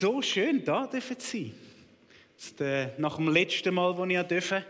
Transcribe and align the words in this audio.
So 0.00 0.22
schön, 0.22 0.64
da 0.64 0.86
dürfen 0.86 1.16
sein. 1.18 1.52
Äh, 2.60 2.90
nach 2.98 3.16
dem 3.16 3.30
letzten 3.30 3.74
Mal, 3.74 3.98
wo 3.98 4.04
ich 4.04 4.22
durfte, 4.22 4.64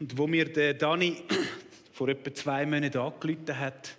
und 0.00 0.16
wo 0.16 0.26
mir 0.26 0.46
der 0.46 0.72
Dani 0.72 1.18
vor 1.92 2.08
etwa 2.08 2.32
zwei 2.32 2.64
Monaten 2.64 2.96
angerufen 2.96 3.58
hat, 3.60 3.94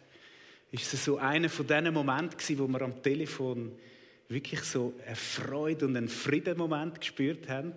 ist 0.72 0.92
es 0.92 1.06
so 1.06 1.18
einer 1.18 1.48
von 1.48 1.68
diesen 1.68 1.94
Momenten 1.94 2.58
wo 2.58 2.68
wir 2.68 2.82
am 2.82 3.04
Telefon 3.04 3.72
wirklich 4.30 4.62
so 4.62 4.96
eine 5.06 5.16
Freude 5.16 5.86
und 5.86 5.96
einen 5.96 6.10
Friedenmoment 6.10 7.00
gespürt 7.00 7.48
haben. 7.48 7.74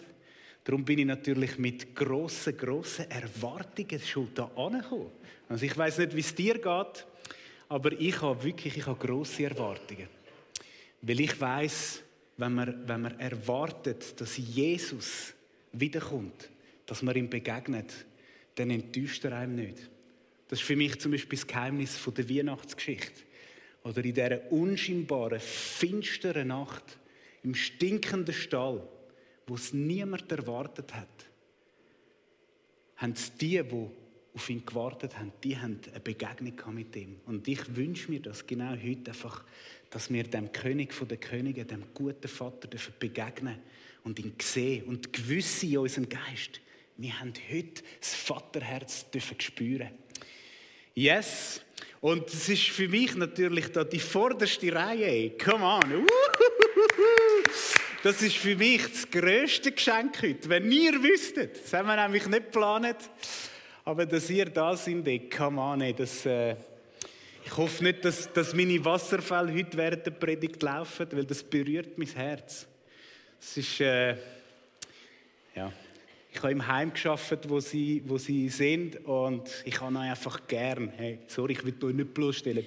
Darum 0.65 0.87
bin 0.87 1.01
ich 1.01 1.07
natürlich 1.07 1.59
mit 1.59 1.95
grossen, 1.95 2.57
grossen 2.57 3.11
Erwartungen 3.11 4.01
schon 4.01 4.31
da 4.35 4.51
angekommen. 4.57 5.11
Also 5.51 5.67
ich 5.67 5.77
weiß 5.77 5.99
nicht, 5.99 6.17
wie 6.17 6.21
es 6.21 6.35
dir 6.35 6.55
geht, 6.55 7.07
aber 7.69 7.93
ich 7.93 8.23
habe 8.23 8.43
wirklich, 8.43 8.79
ich 8.79 8.87
habe 8.87 8.99
grosse 8.99 9.45
Erwartungen. 9.45 10.09
Weil 11.03 11.21
ich 11.21 11.41
weiß, 11.41 12.03
wenn 12.37 12.55
man, 12.55 12.89
wenn 12.89 13.03
man 13.03 13.19
erwartet, 13.19 14.21
dass 14.21 14.37
Jesus 14.37 15.35
wiederkommt, 15.73 16.51
dass 16.87 17.03
man 17.03 17.17
ihm 17.17 17.31
begegnet, 17.31 17.93
dann 18.55 18.71
enttäuscht 18.71 19.25
er 19.25 19.37
einem 19.37 19.57
nicht. 19.57 19.91
Das 20.49 20.59
ist 20.59 20.67
für 20.67 20.77
mich 20.77 20.99
zum 20.99 21.13
Beispiel 21.13 21.39
das 21.39 21.47
Geheimnis 21.47 21.97
von 21.97 22.15
der 22.15 22.29
Weihnachtsgeschichte. 22.29 23.23
Oder 23.85 24.05
in 24.05 24.15
dieser 24.15 24.53
unscheinbaren, 24.53 25.41
finsteren 25.41 26.49
Nacht, 26.49 26.99
im 27.43 27.55
stinkenden 27.55 28.35
Stall, 28.35 28.87
wo 29.47 29.55
es 29.55 29.73
niemand 29.73 30.31
erwartet 30.31 30.93
hat, 30.95 31.09
haben 32.97 33.13
es 33.13 33.35
die, 33.37 33.63
die 33.63 33.87
auf 34.35 34.51
ihn 34.51 34.65
gewartet 34.65 35.19
haben, 35.19 35.33
die 35.43 35.57
haben 35.57 35.81
eine 35.91 36.01
Begegnung 36.01 36.75
mit 36.75 36.95
ihm. 36.97 37.17
Und 37.27 37.49
ich 37.49 37.75
wünsche 37.75 38.11
mir 38.11 38.21
das 38.21 38.47
genau 38.47 38.73
heute 38.73 39.11
einfach, 39.11 39.45
dass 39.91 40.11
wir 40.11 40.25
dem 40.25 40.53
König 40.53 40.95
von 40.95 41.09
den 41.09 41.21
Königen, 41.21 41.67
dem 41.67 41.85
guten 41.93 42.29
Vater 42.29 42.69
dürfen 42.69 42.95
begegnen 42.99 43.59
und 44.05 44.19
ihn 44.19 44.35
sehen 44.41 44.85
und 44.85 45.13
gewisse 45.13 45.67
in 45.67 45.79
unserem 45.79 46.09
Geist. 46.09 46.61
Wir 46.97 47.19
haben 47.19 47.33
heute 47.51 47.83
das 47.99 48.15
Vaterherz 48.15 49.11
dürfen 49.11 49.41
spüren. 49.41 49.91
Yes. 50.95 51.61
Und 52.01 52.29
es 52.29 52.49
ist 52.49 52.69
für 52.69 52.89
mich 52.89 53.15
natürlich 53.15 53.69
da 53.73 53.85
die 53.85 54.01
vorderste 54.01 54.73
Reihe. 54.75 55.31
Come 55.31 55.65
on. 55.65 56.07
Das 58.03 58.23
ist 58.23 58.37
für 58.37 58.57
mich 58.57 58.83
das 58.83 59.11
größte 59.11 59.73
Geschenk 59.73 60.23
heute. 60.23 60.49
Wenn 60.49 60.73
ihr 60.73 61.03
wüsstet, 61.03 61.63
das 61.63 61.73
haben 61.75 61.89
wir 61.89 61.97
nämlich 61.97 62.27
nicht 62.27 62.47
geplant, 62.47 62.97
aber 63.85 64.07
dass 64.07 64.31
ihr 64.31 64.47
da 64.47 64.75
seid, 64.75 65.31
come 65.31 65.61
on, 65.61 65.95
das, 65.97 66.25
äh, 66.25 66.57
ich 67.45 67.57
hoffe 67.57 67.85
nicht, 67.85 68.05
dass, 68.05 68.33
dass 68.33 68.55
meine 68.55 68.85
Wasserfälle 68.85 69.53
heute 69.53 69.77
während 69.77 70.07
der 70.07 70.13
Predigt 70.13 70.63
laufen, 70.63 71.07
weil 71.13 71.25
das 71.25 71.43
berührt 71.43 71.97
mein 71.97 72.09
Herz. 72.09 72.67
Es 73.41 73.57
ist, 73.57 73.81
äh, 73.81 74.17
ja, 75.55 75.73
ich 76.33 76.39
habe 76.39 76.53
im 76.53 76.67
Heim 76.67 76.93
geschafft, 76.93 77.49
wo 77.49 77.59
sie, 77.61 78.03
wo 78.07 78.19
sie 78.19 78.49
sind 78.49 79.05
und 79.05 79.51
ich 79.65 79.81
habe 79.81 79.99
einfach 79.99 80.47
gern. 80.47 80.93
Hey, 80.97 81.19
sorry, 81.27 81.53
ich 81.55 81.65
will 81.65 81.75
euch 81.83 81.95
nicht 81.95 82.15
bloßstellen. 82.15 82.65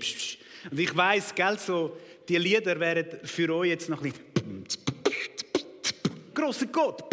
Und 0.72 0.80
ich 0.80 0.96
weiß, 0.96 1.36
gell, 1.36 1.58
so 1.58 1.98
die 2.28 2.38
Lieder 2.38 2.80
wären 2.80 3.06
für 3.24 3.54
euch 3.56 3.70
jetzt 3.70 3.90
noch 3.90 4.04
ein 4.04 4.12
bisschen. 4.12 4.66
Großer 6.34 6.66
Gott. 6.68 7.04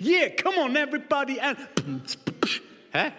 Yeah, 0.00 0.30
come 0.42 0.58
on, 0.58 0.76
everybody. 0.76 1.38
And 1.38 1.58
Hä? 2.92 3.12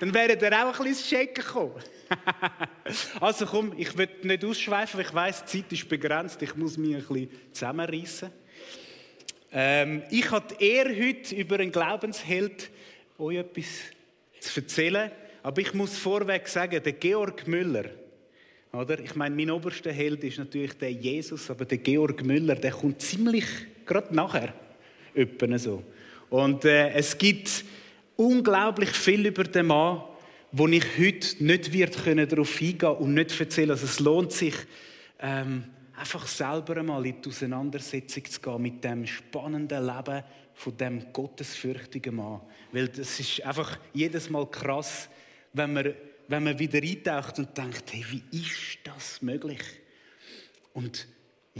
Dann 0.00 0.14
wäre 0.14 0.34
ihr 0.34 0.66
auch 0.66 0.78
ein 0.78 0.84
bisschen 0.84 1.18
Shaken 1.18 1.34
gekommen. 1.34 1.72
also 3.20 3.46
komm, 3.46 3.72
ich 3.76 3.96
will 3.96 4.08
nicht 4.22 4.44
ausschweifen, 4.44 5.00
ich 5.00 5.12
weiß, 5.12 5.44
die 5.44 5.62
Zeit 5.62 5.72
ist 5.72 5.88
begrenzt, 5.88 6.40
ich 6.42 6.54
muss 6.56 6.76
mich 6.76 6.96
ein 6.96 7.02
bisschen 7.02 7.30
zusammenreißen. 7.52 8.30
Ähm, 9.52 10.02
ich 10.10 10.30
habe 10.30 10.54
die 10.54 10.64
Ehre, 10.64 10.90
heute 10.90 11.34
über 11.34 11.58
einen 11.58 11.72
Glaubensheld 11.72 12.70
euch 13.18 13.36
etwas 13.36 13.64
zu 14.40 14.60
erzählen. 14.60 15.10
Aber 15.42 15.60
ich 15.60 15.72
muss 15.74 15.96
vorweg 15.96 16.46
sagen, 16.48 16.82
der 16.82 16.92
Georg 16.92 17.46
Müller, 17.46 17.86
oder? 18.72 18.98
Ich 19.00 19.14
meine, 19.14 19.34
mein 19.34 19.50
oberster 19.50 19.92
Held 19.92 20.22
ist 20.24 20.38
natürlich 20.38 20.74
der 20.74 20.92
Jesus, 20.92 21.50
aber 21.50 21.64
der 21.64 21.78
Georg 21.78 22.24
Müller, 22.24 22.54
der 22.54 22.72
kommt 22.72 23.00
ziemlich 23.00 23.46
gerade 23.86 24.14
nachher. 24.14 24.52
so. 25.56 25.82
Und 26.28 26.64
äh, 26.64 26.90
es 26.90 27.16
gibt 27.16 27.64
unglaublich 28.16 28.90
viel 28.90 29.26
über 29.26 29.44
den 29.44 29.66
Mann, 29.66 30.02
wo 30.52 30.66
ich 30.68 30.84
heute 30.98 31.44
nicht 31.44 31.72
wird 31.72 32.04
können 32.04 32.28
darauf 32.28 32.60
eingehen 32.60 32.96
und 32.96 33.14
nicht 33.14 33.38
erzählen. 33.38 33.70
Also 33.70 33.84
es 33.84 34.00
lohnt 34.00 34.32
sich, 34.32 34.54
ähm, 35.20 35.64
einfach 35.96 36.26
selber 36.26 36.76
einmal 36.76 37.04
in 37.06 37.20
die 37.20 37.28
Auseinandersetzung 37.28 38.24
zu 38.24 38.40
gehen 38.40 38.62
mit 38.62 38.84
dem 38.84 39.06
spannenden 39.06 39.84
Leben 39.84 40.22
von 40.54 40.76
dem 40.76 41.12
gottesfürchtigen 41.12 42.16
Mann. 42.16 42.40
Weil 42.72 42.88
das 42.88 43.20
ist 43.20 43.44
einfach 43.44 43.78
jedes 43.92 44.30
Mal 44.30 44.48
krass, 44.50 45.08
wenn 45.52 45.72
man, 45.72 45.94
wenn 46.28 46.44
man 46.44 46.58
wieder 46.58 46.82
eintaucht 46.82 47.38
und 47.38 47.56
denkt, 47.56 47.84
hey, 47.92 48.04
wie 48.10 48.38
ist 48.38 48.78
das 48.84 49.22
möglich? 49.22 49.62
Und 50.72 51.08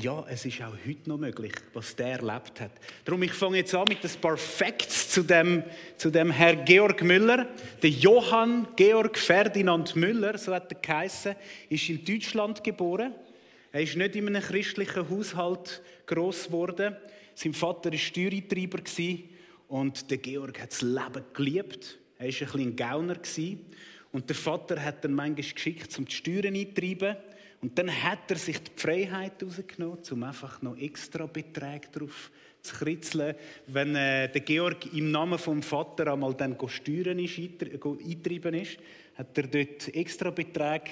ja, 0.01 0.25
es 0.29 0.45
ist 0.45 0.61
auch 0.63 0.75
heute 0.87 1.09
noch 1.09 1.19
möglich, 1.19 1.53
was 1.73 1.95
der 1.97 2.21
erlebt 2.21 2.61
hat. 2.61 2.71
Darum, 3.05 3.23
ich 3.23 3.33
fange 3.33 3.59
jetzt 3.59 3.75
an 3.75 3.85
mit 3.89 3.99
ein 4.03 4.37
Facts 4.37 5.11
zu 5.11 5.23
dem, 5.23 5.63
zu 5.97 6.11
dem 6.11 6.31
Herr 6.31 6.57
Georg 6.57 7.03
Müller. 7.03 7.49
Der 7.83 7.91
Johann 7.91 8.69
Georg 8.77 9.19
Ferdinand 9.19 9.97
Müller, 9.97 10.39
so 10.39 10.55
hat 10.55 10.73
er 10.73 10.79
geheißen, 10.81 11.35
ist 11.69 11.89
in 11.89 12.05
Deutschland 12.05 12.63
geboren. 12.63 13.15
Er 13.73 13.83
ist 13.83 13.97
nicht 13.97 14.17
in 14.17 14.29
einem 14.29 14.43
christlichen 14.43 15.09
Haushalt 15.11 15.83
groß 16.07 16.47
geworden. 16.47 16.97
Sein 17.35 17.55
Vater 17.55 17.91
war 17.91 17.99
Steuereintreiber 17.99 18.79
und 19.69 20.11
der 20.11 20.19
Georg 20.19 20.61
hat 20.61 20.73
das 20.73 20.83
Leben 20.83 21.25
geliebt. 21.35 21.99
Er 22.19 22.27
war 22.27 22.33
ein 22.33 22.39
bisschen 22.39 22.61
ein 22.61 22.77
Gauner. 22.77 23.17
Und 24.11 24.29
der 24.29 24.37
Vater 24.37 24.83
hat 24.83 25.05
ihn 25.05 25.13
manchmal 25.13 25.43
geschickt, 25.43 25.97
um 25.99 26.07
die 26.07 26.15
Steuern 26.15 26.55
einzutreiben. 26.55 27.17
Und 27.61 27.77
dann 27.79 27.91
hat 27.91 28.31
er 28.31 28.37
sich 28.37 28.63
die 28.63 28.71
Freiheit 28.77 29.41
herausgenommen, 29.41 29.99
um 30.11 30.23
einfach 30.23 30.63
noch 30.63 30.77
extra 30.77 31.27
Beträge 31.27 31.89
drauf 31.93 32.31
zu 32.63 32.77
kritzeln. 32.77 33.35
Wenn 33.67 33.97
äh, 33.97 34.31
der 34.31 34.41
Georg 34.43 34.93
im 34.93 35.11
Namen 35.11 35.39
vom 35.39 35.63
Vater 35.63 36.13
einmal 36.13 36.35
dann 36.35 36.57
Steuern 36.69 37.19
ist, 37.19 37.39
eintreiben 37.39 38.55
ist, 38.55 38.79
hat 39.17 39.37
er 39.37 39.47
dort 39.49 39.95
extra 39.95 40.31
Beträge 40.31 40.91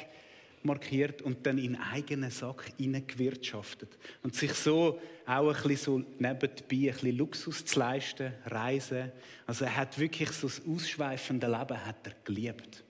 markiert 0.63 1.23
und 1.23 1.47
dann 1.47 1.59
in 1.59 1.77
eigenen 1.77 2.31
Sack 2.31 2.73
hineingewirtschaftet. 2.77 3.97
Und 4.25 4.35
sich 4.35 4.53
so 4.53 5.01
auch 5.25 5.49
ein 5.49 5.63
bisschen 5.63 5.77
so 5.77 5.99
nebenbei 6.19 6.47
ein 6.49 6.65
bisschen 6.67 7.17
Luxus 7.17 7.65
zu 7.65 7.79
leisten, 7.79 8.33
reisen. 8.47 9.13
Also 9.47 9.65
er 9.65 9.77
hat 9.77 9.99
wirklich 9.99 10.31
so 10.31 10.49
das 10.49 10.61
ausschweifende 10.67 11.47
Leben 11.47 11.87
hat 11.87 12.07
er 12.07 12.13
geliebt. 12.25 12.83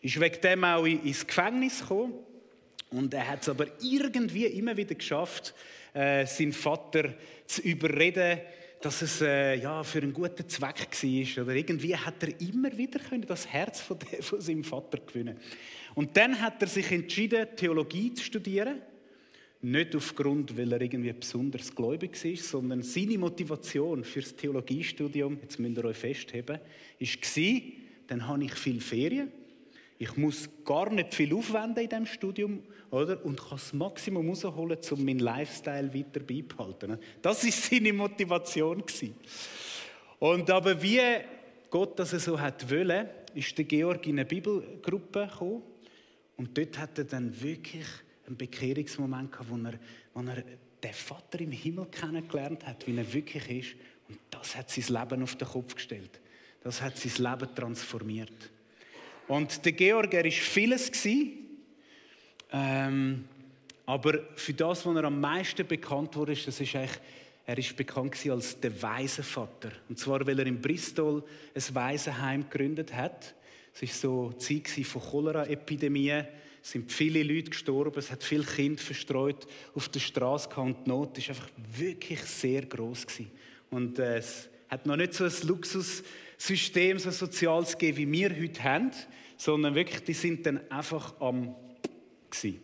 Ist 0.00 0.20
wegen 0.20 0.40
dem 0.40 0.64
auch 0.64 0.84
ins 0.84 1.26
Gefängnis 1.26 1.80
gekommen 1.80 2.14
und 2.90 3.12
er 3.14 3.28
hat 3.28 3.42
es 3.42 3.48
aber 3.48 3.66
irgendwie 3.80 4.46
immer 4.46 4.76
wieder 4.76 4.94
geschafft, 4.94 5.54
äh, 5.92 6.26
seinen 6.26 6.52
Vater 6.52 7.14
zu 7.46 7.62
überreden, 7.62 8.40
dass 8.80 9.02
es 9.02 9.20
äh, 9.20 9.56
ja, 9.56 9.82
für 9.82 9.98
einen 9.98 10.12
guten 10.12 10.48
Zweck 10.48 10.88
war. 10.90 11.44
Oder 11.44 11.54
irgendwie 11.54 11.96
hat 11.96 12.22
er 12.22 12.40
immer 12.40 12.76
wieder 12.76 13.00
können 13.00 13.26
das 13.26 13.46
Herz 13.46 13.80
von, 13.80 13.98
der, 13.98 14.22
von 14.22 14.40
seinem 14.40 14.62
Vater 14.62 14.98
gewinnen 14.98 15.38
Und 15.94 16.16
dann 16.16 16.40
hat 16.40 16.62
er 16.62 16.68
sich 16.68 16.90
entschieden, 16.92 17.48
Theologie 17.56 18.12
zu 18.14 18.24
studieren. 18.24 18.82
Nicht 19.62 19.96
aufgrund, 19.96 20.56
weil 20.56 20.70
er 20.72 20.80
irgendwie 20.80 21.12
besonders 21.12 21.74
gläubig 21.74 22.22
ist, 22.24 22.50
sondern 22.50 22.82
seine 22.82 23.18
Motivation 23.18 24.04
für 24.04 24.20
das 24.20 24.36
Theologiestudium, 24.36 25.38
jetzt 25.42 25.58
müsst 25.58 25.78
ihr 25.78 25.84
euch 25.86 25.96
festheben, 25.96 26.60
war, 27.00 27.62
dann 28.06 28.28
habe 28.28 28.44
ich 28.44 28.54
viel 28.54 28.80
Ferien 28.80 29.32
ich 29.98 30.16
muss 30.16 30.48
gar 30.64 30.90
nicht 30.90 31.14
viel 31.14 31.34
aufwenden 31.34 31.82
in 31.82 31.88
diesem 31.88 32.06
Studium 32.06 32.62
oder? 32.90 33.24
und 33.24 33.38
kann 33.38 33.50
das 33.52 33.72
Maximum 33.72 34.28
rausholen, 34.28 34.78
um 34.90 35.04
meinen 35.04 35.20
Lifestyle 35.20 35.92
weiter 35.94 36.20
beibehalten. 36.20 36.98
Das 37.22 37.44
war 37.44 37.52
seine 37.52 37.92
Motivation. 37.92 38.82
Und 40.18 40.50
aber 40.50 40.82
wie 40.82 41.00
Gott 41.70 41.98
das 41.98 42.10
so 42.10 42.38
wollen, 42.38 43.08
ist 43.34 43.56
der 43.56 43.64
Georg 43.64 44.06
in 44.06 44.18
eine 44.18 44.24
Bibelgruppe 44.24 45.26
gekommen 45.26 45.62
und 46.36 46.56
dort 46.56 46.78
hat 46.78 46.98
er 46.98 47.04
dann 47.04 47.40
wirklich 47.40 47.86
einen 48.26 48.36
Bekehrungsmoment 48.36 49.32
gehabt, 49.32 49.50
wo 49.50 49.56
er, 49.56 49.78
wo 50.14 50.20
er 50.20 50.42
den 50.82 50.92
Vater 50.92 51.40
im 51.40 51.52
Himmel 51.52 51.86
kennengelernt 51.86 52.66
hat, 52.66 52.86
wie 52.86 52.96
er 52.96 53.12
wirklich 53.12 53.50
ist. 53.50 53.76
Und 54.08 54.18
das 54.30 54.56
hat 54.56 54.70
sein 54.70 54.84
Leben 54.88 55.22
auf 55.22 55.36
den 55.36 55.48
Kopf 55.48 55.74
gestellt. 55.74 56.20
Das 56.62 56.82
hat 56.82 56.96
sein 56.96 57.24
Leben 57.24 57.54
transformiert. 57.54 58.50
Und 59.28 59.64
der 59.64 59.72
Georg, 59.72 60.14
er 60.14 60.24
war 60.24 60.30
vieles. 60.30 60.90
Ähm, 62.52 63.24
aber 63.84 64.20
für 64.34 64.54
das, 64.54 64.86
was 64.86 64.96
er 64.96 65.04
am 65.04 65.20
meisten 65.20 65.66
bekannt 65.66 66.14
wurde, 66.16 66.34
das 66.34 66.60
ist 66.60 66.74
eigentlich, 66.74 66.98
er 67.44 67.58
ist 67.58 67.76
bekannt 67.76 68.16
als 68.28 68.58
der 68.58 68.82
Waisenvater. 68.82 69.70
Und 69.88 69.98
zwar, 69.98 70.26
weil 70.26 70.38
er 70.38 70.46
in 70.46 70.60
Bristol 70.60 71.22
ein 71.54 71.74
Waisenheim 71.74 72.48
gegründet 72.48 72.92
hat. 72.92 73.34
Es 73.72 73.82
war 73.82 73.88
so 73.88 74.32
die 74.48 74.62
Zeit 74.62 74.86
von 74.86 75.02
Cholera-Epidemien. 75.02 76.26
Es 76.62 76.72
sind 76.72 76.90
viele 76.90 77.22
Leute 77.22 77.50
gestorben, 77.50 77.98
es 77.98 78.10
hat 78.10 78.24
viele 78.24 78.42
Kinder 78.42 78.82
verstreut 78.82 79.46
auf 79.74 79.88
der 79.88 80.00
Straße 80.00 80.48
und 80.56 80.84
die 80.84 80.90
Not 80.90 81.16
ist 81.16 81.28
einfach 81.28 81.48
wirklich 81.76 82.20
sehr 82.22 82.62
groß 82.66 83.06
gewesen. 83.06 83.30
Und 83.70 84.00
äh, 84.00 84.18
es 84.18 84.48
hat 84.68 84.84
noch 84.84 84.96
nicht 84.96 85.14
so 85.14 85.24
ein 85.24 85.30
Luxussystem, 86.36 86.98
so 86.98 87.08
ein 87.08 87.14
soziales 87.14 87.72
gegeben, 87.72 87.96
wie 87.96 88.12
wir 88.12 88.30
heute 88.30 88.62
haben, 88.62 88.90
sondern 89.36 89.74
wirklich, 89.74 90.02
die 90.04 90.12
sind 90.12 90.44
dann 90.46 90.70
einfach 90.70 91.18
am 91.20 91.54
gewesen. 92.30 92.60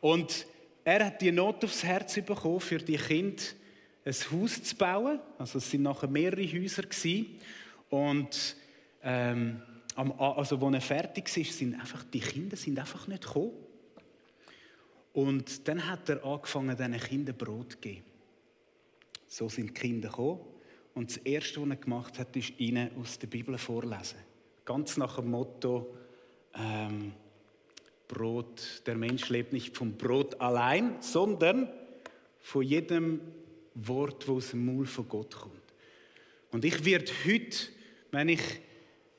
Und 0.00 0.46
er 0.84 1.06
hat 1.06 1.20
die 1.20 1.32
Not 1.32 1.64
aufs 1.64 1.84
Herz 1.84 2.14
bekommen, 2.14 2.60
für 2.60 2.78
die 2.78 2.96
Kinder 2.96 3.42
ein 4.04 4.14
Haus 4.32 4.62
zu 4.62 4.76
bauen. 4.76 5.20
Also 5.38 5.58
es 5.58 5.70
sind 5.70 5.82
nachher 5.82 6.08
mehrere 6.08 6.42
Häuser 6.42 6.82
gewesen. 6.82 7.38
Und 7.90 8.56
ähm, 9.02 9.62
also 9.94 10.56
als 10.56 10.74
er 10.74 10.80
fertig 10.80 11.36
war, 11.36 11.44
sind 11.44 11.74
einfach, 11.74 12.04
die 12.04 12.20
Kinder 12.20 12.56
sind 12.56 12.78
einfach 12.78 13.06
nicht 13.06 13.24
gekommen. 13.24 13.52
Und 15.12 15.66
dann 15.66 15.86
hat 15.86 16.08
er 16.08 16.24
angefangen, 16.24 16.76
diesen 16.76 17.00
Kindern 17.00 17.36
Brot 17.36 17.72
zu 17.72 17.78
geben. 17.78 18.04
So 19.26 19.48
sind 19.48 19.68
die 19.68 19.74
Kinder 19.74 20.08
gekommen. 20.08 20.40
Und 20.98 21.10
das 21.10 21.18
Erste, 21.18 21.62
was 21.62 21.68
er 21.70 21.76
gemacht 21.76 22.18
hat, 22.18 22.34
ist 22.34 22.58
ihnen 22.58 22.90
aus 23.00 23.20
der 23.20 23.28
Bibel 23.28 23.56
vorlesen. 23.56 24.18
Ganz 24.64 24.96
nach 24.96 25.20
dem 25.20 25.30
Motto, 25.30 25.94
ähm, 26.56 27.12
Brot, 28.08 28.82
der 28.84 28.96
Mensch 28.96 29.28
lebt 29.28 29.52
nicht 29.52 29.76
vom 29.76 29.92
Brot 29.92 30.40
allein, 30.40 30.96
sondern 30.98 31.68
von 32.40 32.64
jedem 32.64 33.20
Wort, 33.76 34.24
das 34.24 34.28
aus 34.28 34.50
dem 34.50 34.66
Maul 34.66 34.86
von 34.86 35.08
Gott 35.08 35.36
kommt. 35.36 35.54
Und 36.50 36.64
ich 36.64 36.84
werde 36.84 37.12
heute, 37.24 37.56
wenn 38.10 38.30
ich 38.30 38.42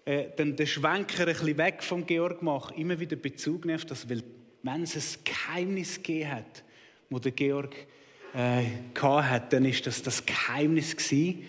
äh, 0.04 0.32
den 0.36 0.68
Schwenker 0.68 1.28
ein 1.28 1.28
bisschen 1.28 1.58
weg 1.58 1.82
vom 1.82 2.06
Georg 2.06 2.42
mache, 2.42 2.76
immer 2.76 3.00
wieder 3.00 3.16
Bezug 3.16 3.64
nehmen 3.64 3.78
auf 3.78 3.86
das, 3.86 4.10
weil 4.10 4.22
wenn 4.64 4.84
es 4.84 4.98
ein 4.98 5.24
Geheimnis 5.24 5.96
gegeben 5.96 6.30
hat, 6.30 6.64
wo 7.10 7.20
der 7.20 7.32
Georg 7.32 7.74
äh, 8.34 8.66
hat, 9.02 9.54
dann 9.54 9.64
ist 9.64 9.88
das 9.88 10.04
das 10.04 10.26
Geheimnis 10.26 10.98
gewesen, 10.98 11.46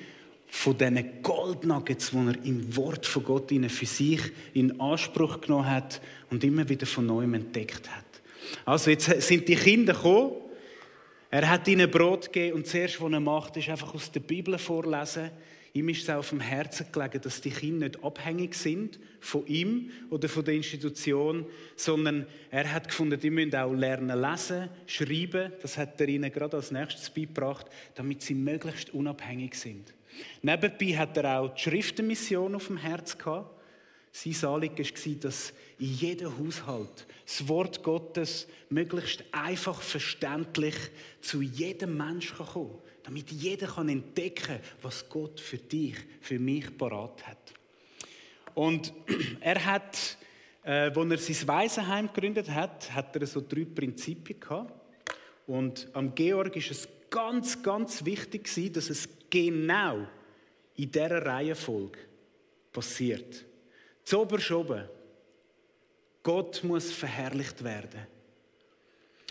von 0.50 0.76
diesen 0.76 1.23
Goldnuggets, 1.23 2.11
die 2.11 2.17
er 2.17 2.44
im 2.44 2.76
Wort 2.76 3.06
von 3.06 3.25
Gott 3.25 3.50
für 3.50 3.87
sich 3.87 4.20
in 4.52 4.81
Anspruch 4.81 5.41
genommen 5.41 5.70
hat 5.70 6.00
und 6.31 6.44
immer 6.44 6.69
wieder 6.69 6.87
von 6.87 7.06
neuem 7.06 7.35
entdeckt 7.35 7.88
hat. 7.88 8.05
Also 8.64 8.91
jetzt 8.91 9.06
sind 9.23 9.49
die 9.49 9.55
Kinder 9.55 9.94
gekommen, 9.94 10.32
er 11.31 11.49
hat 11.49 11.69
ihnen 11.69 11.88
Brot 11.88 12.32
gegeben 12.32 12.56
und 12.56 12.67
zuerst, 12.67 13.00
was 13.00 13.12
er 13.12 13.20
macht, 13.20 13.56
ist 13.56 13.69
einfach 13.69 13.94
aus 13.94 14.11
der 14.11 14.19
Bibel 14.19 14.58
vorlesen. 14.58 15.31
Ihm 15.73 15.88
ist 15.88 16.02
es 16.02 16.11
auf 16.11 16.31
dem 16.31 16.41
Herzen 16.41 16.87
gelegen, 16.91 17.20
dass 17.23 17.41
die 17.41 17.50
Kinder 17.50 17.87
nicht 17.87 18.02
abhängig 18.02 18.55
sind 18.55 18.99
von 19.20 19.47
ihm 19.47 19.91
oder 20.11 20.29
von 20.29 20.44
der 20.44 20.55
Institution, 20.55 21.47
sondern 21.76 22.26
er 22.50 22.73
hat 22.73 22.88
gefunden, 22.88 23.20
die 23.20 23.31
müssen 23.31 23.55
auch 23.55 23.73
lernen 23.73 24.20
lesen, 24.20 24.69
schreiben. 24.87 25.52
Das 25.62 25.79
hat 25.79 26.00
er 26.00 26.08
ihnen 26.08 26.32
gerade 26.32 26.56
als 26.56 26.73
nächstes 26.73 27.08
beigebracht, 27.11 27.67
damit 27.94 28.23
sie 28.23 28.35
möglichst 28.35 28.91
unabhängig 28.91 29.55
sind. 29.55 29.94
Nebenbei 30.43 30.97
hat 30.97 31.17
er 31.17 31.41
auch 31.41 31.55
die 31.55 31.62
Schriftenmission 31.62 32.55
auf 32.55 32.67
dem 32.67 32.77
Herz 32.77 33.17
gehabt. 33.17 33.61
Sein 34.12 34.51
Anliegen 34.51 34.85
war, 34.85 35.15
dass 35.21 35.53
in 35.79 35.95
jedem 35.95 36.37
Haushalt 36.37 37.07
das 37.25 37.47
Wort 37.47 37.83
Gottes 37.83 38.49
möglichst 38.69 39.25
einfach 39.31 39.81
verständlich 39.81 40.75
zu 41.21 41.43
jedem 41.43 41.97
Menschen 41.97 42.39
kommen 42.39 42.71
kann, 42.71 42.79
damit 43.05 43.31
jeder 43.31 43.79
entdecken 43.79 44.47
kann, 44.47 44.61
was 44.83 45.09
Gott 45.09 45.39
für 45.39 45.59
dich, 45.59 45.95
für 46.21 46.39
mich 46.39 46.77
parat 46.77 47.27
hat. 47.27 47.55
Und 48.55 48.93
er 49.41 49.65
hat, 49.65 50.19
äh, 50.65 50.91
als 50.91 50.97
er 50.97 51.35
sein 51.35 51.49
Waisenheim 51.49 52.07
gegründet 52.12 52.51
hat, 52.51 52.93
hat 52.93 53.15
er 53.15 53.27
so 53.27 53.41
drei 53.41 53.65
Prinzipien 53.65 54.41
gehabt. 54.41 54.75
Und 55.47 55.89
am 55.93 56.15
Georg 56.15 56.55
ist 56.57 56.71
es 56.71 56.89
ganz, 57.11 57.62
ganz 57.62 58.05
wichtig 58.05 58.49
dass 58.73 58.91
es 58.91 59.09
genau 59.29 60.07
in 60.77 60.91
dieser 60.91 61.25
Reihenfolge 61.25 61.99
passiert. 62.73 63.45
Zoberst 64.05 64.51
oben. 64.51 64.85
Gott 66.23 66.62
muss 66.65 66.93
verherrlicht 66.93 67.65
werden. 67.65 68.07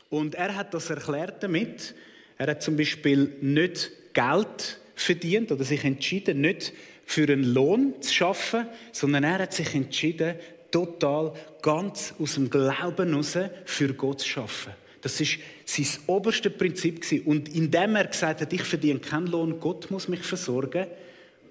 Und 0.09 0.35
er 0.35 0.55
hat 0.55 0.73
das 0.73 0.89
erklärt 0.89 1.43
damit, 1.43 1.93
er 2.37 2.47
hat 2.47 2.63
zum 2.63 2.77
Beispiel 2.77 3.35
nicht 3.41 3.91
Geld 4.13 4.79
verdient 4.95 5.51
oder 5.51 5.63
sich 5.63 5.83
entschieden, 5.83 6.41
nicht 6.41 6.73
für 7.05 7.23
einen 7.23 7.43
Lohn 7.43 8.01
zu 8.01 8.13
schaffen, 8.13 8.67
sondern 8.91 9.23
er 9.23 9.39
hat 9.39 9.53
sich 9.53 9.75
entschieden, 9.75 10.35
total 10.71 11.33
ganz 11.61 12.13
aus 12.19 12.35
dem 12.35 12.49
Glauben 12.49 13.09
heraus 13.09 13.37
für 13.65 13.93
Gott 13.93 14.21
zu 14.21 14.27
schaffen. 14.27 14.73
Das 15.01 15.19
ist 15.21 15.39
sein 15.69 15.87
oberste 16.07 16.49
Prinzip 16.49 17.05
Und 17.25 17.53
indem 17.53 17.95
er 17.95 18.07
gesagt 18.07 18.41
hat, 18.41 18.51
ich 18.51 18.63
verdiene 18.63 18.99
keinen 18.99 19.27
Lohn, 19.27 19.59
Gott 19.59 19.91
muss 19.91 20.07
mich 20.07 20.21
versorgen, 20.21 20.87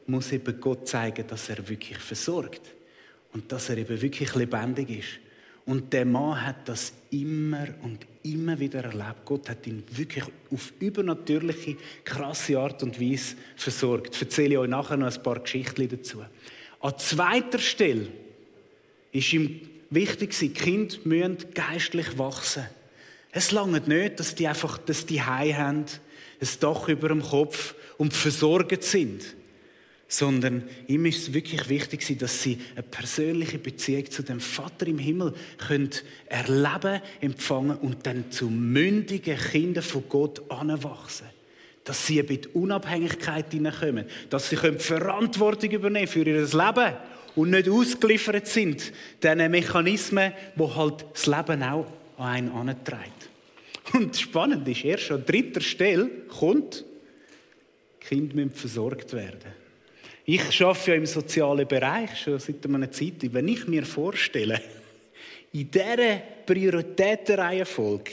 muss 0.06 0.32
eben 0.32 0.60
Gott 0.60 0.88
zeigen, 0.88 1.26
dass 1.26 1.48
er 1.48 1.68
wirklich 1.68 1.98
versorgt 1.98 2.62
und 3.32 3.52
dass 3.52 3.68
er 3.68 3.78
eben 3.78 4.00
wirklich 4.00 4.34
lebendig 4.34 4.90
ist. 4.90 5.08
Und 5.66 5.92
der 5.92 6.06
Mann 6.06 6.46
hat 6.46 6.66
das 6.66 6.94
immer 7.10 7.66
und 7.82 8.06
immer 8.22 8.58
wieder 8.58 8.84
erlebt. 8.84 9.26
Gott 9.26 9.50
hat 9.50 9.66
ihn 9.66 9.84
wirklich 9.90 10.24
auf 10.50 10.72
übernatürliche, 10.80 11.76
krasse 12.04 12.58
Art 12.58 12.82
und 12.82 12.98
Weise 12.98 13.36
versorgt. 13.54 14.14
Ich 14.14 14.22
erzähle 14.22 14.60
euch 14.60 14.68
nachher 14.68 14.96
noch 14.96 15.14
ein 15.14 15.22
paar 15.22 15.40
Geschichten 15.40 15.86
dazu. 15.88 16.24
An 16.80 16.98
zweiter 16.98 17.58
Stelle 17.58 18.08
ist 19.12 19.32
ihm 19.32 19.60
wichtig, 19.90 20.54
Kinder 20.54 20.96
müssen 21.04 21.36
geistlich 21.52 22.16
wachsen. 22.16 22.64
Es 23.30 23.52
langt 23.52 23.88
nicht, 23.88 24.20
dass 24.20 24.34
die 24.34 24.48
einfach 24.48 24.78
dass 24.78 25.06
die 25.06 25.22
Hai 25.22 25.52
haben, 25.52 25.84
ein 26.40 26.48
Dach 26.60 26.88
über 26.88 27.08
dem 27.08 27.22
Kopf 27.22 27.74
und 27.98 28.14
versorgt 28.14 28.84
sind 28.84 29.22
sondern 30.08 30.62
ihm 30.86 31.04
ist 31.04 31.18
es 31.18 31.34
wirklich 31.34 31.68
wichtig, 31.68 32.18
dass 32.18 32.42
sie 32.42 32.58
eine 32.72 32.82
persönliche 32.82 33.58
Beziehung 33.58 34.10
zu 34.10 34.22
dem 34.22 34.40
Vater 34.40 34.86
im 34.86 34.98
Himmel 34.98 35.34
können 35.58 35.90
erleben, 36.26 37.02
empfangen 37.20 37.76
und 37.76 38.06
dann 38.06 38.30
zu 38.30 38.48
mündigen 38.48 39.36
Kindern 39.36 39.84
von 39.84 40.04
Gott 40.08 40.50
anwachsen. 40.50 41.26
Dass 41.84 42.06
sie 42.06 42.22
mit 42.22 42.54
Unabhängigkeit 42.54 43.52
hineinkommen, 43.52 44.06
dass 44.30 44.48
sie 44.48 44.56
Verantwortung 44.56 45.70
übernehmen 45.70 46.08
für 46.08 46.24
ihr 46.24 46.40
Leben 46.40 46.96
und 47.36 47.50
nicht 47.50 47.68
ausgeliefert 47.68 48.46
sind, 48.46 48.92
diesen 49.22 49.50
Mechanismen, 49.50 50.32
wo 50.56 50.74
halt 50.74 51.04
das 51.12 51.26
Leben 51.26 51.62
auch 51.62 51.86
an 52.18 52.26
einen 52.26 52.50
antreibt. 52.50 53.30
Und 53.94 54.16
spannend 54.16 54.68
ist, 54.68 54.84
erst 54.84 55.10
an 55.10 55.24
dritter 55.24 55.60
Stelle 55.60 56.10
kommt, 56.28 56.84
Kinder 58.00 58.34
müssen 58.34 58.50
versorgt 58.50 59.12
werden. 59.12 59.52
Ich 60.24 60.62
arbeite 60.62 60.90
ja 60.90 60.96
im 60.96 61.06
sozialen 61.06 61.66
Bereich 61.66 62.20
schon 62.20 62.38
seit 62.38 62.64
einer 62.66 62.90
Zeit. 62.90 63.32
Wenn 63.32 63.48
ich 63.48 63.66
mir 63.66 63.84
vorstelle, 63.84 64.60
in 65.52 65.70
dieser 65.70 66.18
Prioritätenreihenfolge 66.44 68.10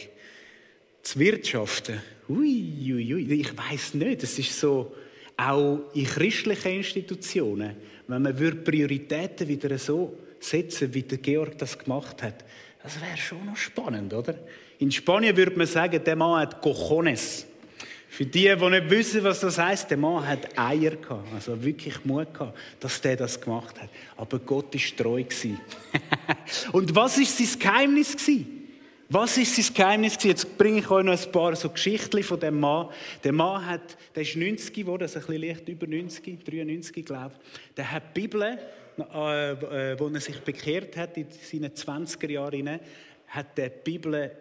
zu 1.02 1.20
wirtschaften, 1.20 2.02
ui, 2.30 2.94
ui, 2.94 3.14
ui, 3.16 3.34
ich 3.34 3.58
weiß 3.58 3.96
nicht, 3.96 4.24
es 4.24 4.40
ist 4.40 4.58
so, 4.58 4.96
auch 5.38 5.80
in 5.94 6.06
christlichen 6.06 6.78
Institutionen, 6.78 7.76
wenn 8.08 8.22
man 8.22 8.64
Prioritäten 8.64 9.48
wieder 9.48 9.78
so 9.78 10.18
setzen 10.40 10.94
wie 10.94 11.04
der 11.04 11.18
Georg 11.18 11.58
das 11.58 11.78
gemacht 11.78 12.24
hat, 12.24 12.46
das 12.86 13.02
wäre 13.02 13.18
schon 13.18 13.46
noch 13.46 13.58
spannend, 13.58 14.14
oder? 14.14 14.36
In 14.78 14.92
Spanien 14.92 15.36
würde 15.36 15.58
man 15.58 15.66
sagen, 15.66 16.02
der 16.04 16.16
Mann 16.16 16.42
hat 16.42 16.62
Cojones. 16.62 17.48
Für 18.08 18.26
die, 18.26 18.56
die 18.56 18.70
nicht 18.70 18.90
wissen, 18.90 19.24
was 19.24 19.40
das 19.40 19.58
heißt, 19.58 19.90
der 19.90 19.98
Mann 19.98 20.26
hat 20.26 20.58
Eier 20.58 20.96
gehabt, 20.96 21.28
also 21.34 21.62
wirklich 21.62 22.06
Mut 22.06 22.34
gehabt, 22.34 22.58
dass 22.80 23.02
der 23.02 23.18
das 23.18 23.42
gemacht 23.42 23.82
hat. 23.82 23.90
Aber 24.16 24.40
Gott 24.40 24.74
ist 24.76 24.96
treu 24.96 25.24
gewesen. 25.24 25.60
Und 26.72 26.96
was 26.96 27.18
ist 27.18 27.38
sein 27.38 27.60
Geheimnis 27.60 28.16
gewesen? 28.16 28.70
Was 29.10 29.38
ist 29.38 29.56
sein 29.56 29.74
Geheimnis? 29.74 30.18
Jetzt 30.24 30.58
bringe 30.58 30.80
ich 30.80 30.90
euch 30.90 31.04
noch 31.04 31.12
ein 31.12 31.32
paar 31.32 31.56
so 31.56 31.70
Geschichten 31.70 32.24
von 32.24 32.40
dem 32.40 32.60
Mann. 32.60 32.90
Der 33.24 33.34
Mann 33.34 33.66
hat, 33.66 33.98
der 34.16 34.22
ist 34.22 34.36
90 34.36 34.74
geworden, 34.74 35.04
also 35.04 35.20
ein 35.20 35.26
bisschen 35.26 35.42
leicht 35.42 35.68
über 35.68 35.88
90, 35.88 36.44
93 36.46 37.06
glaube 37.06 37.34
ich. 37.34 37.76
Der 37.76 37.92
hat 37.92 38.16
die 38.16 38.22
Bibel, 38.22 38.60
äh, 38.98 40.00
wo 40.00 40.08
er 40.08 40.20
sich 40.20 40.40
bekehrt 40.40 40.96
hat 40.98 41.18
in 41.18 41.28
seinen 41.30 41.72
20er 41.72 42.32
Jahren, 42.32 42.80
hat 43.28 43.58
der 43.58 43.70
Bibel 43.70 44.32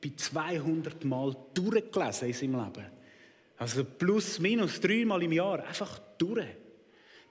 bei 0.00 0.12
200 0.16 1.04
Mal 1.04 1.36
durchgelesen 1.54 2.28
in 2.28 2.34
seinem 2.34 2.64
Leben. 2.64 2.86
Also 3.56 3.84
plus, 3.84 4.38
minus 4.38 4.80
dreimal 4.80 5.22
im 5.22 5.32
Jahr, 5.32 5.66
einfach 5.66 5.98
durch. 6.16 6.46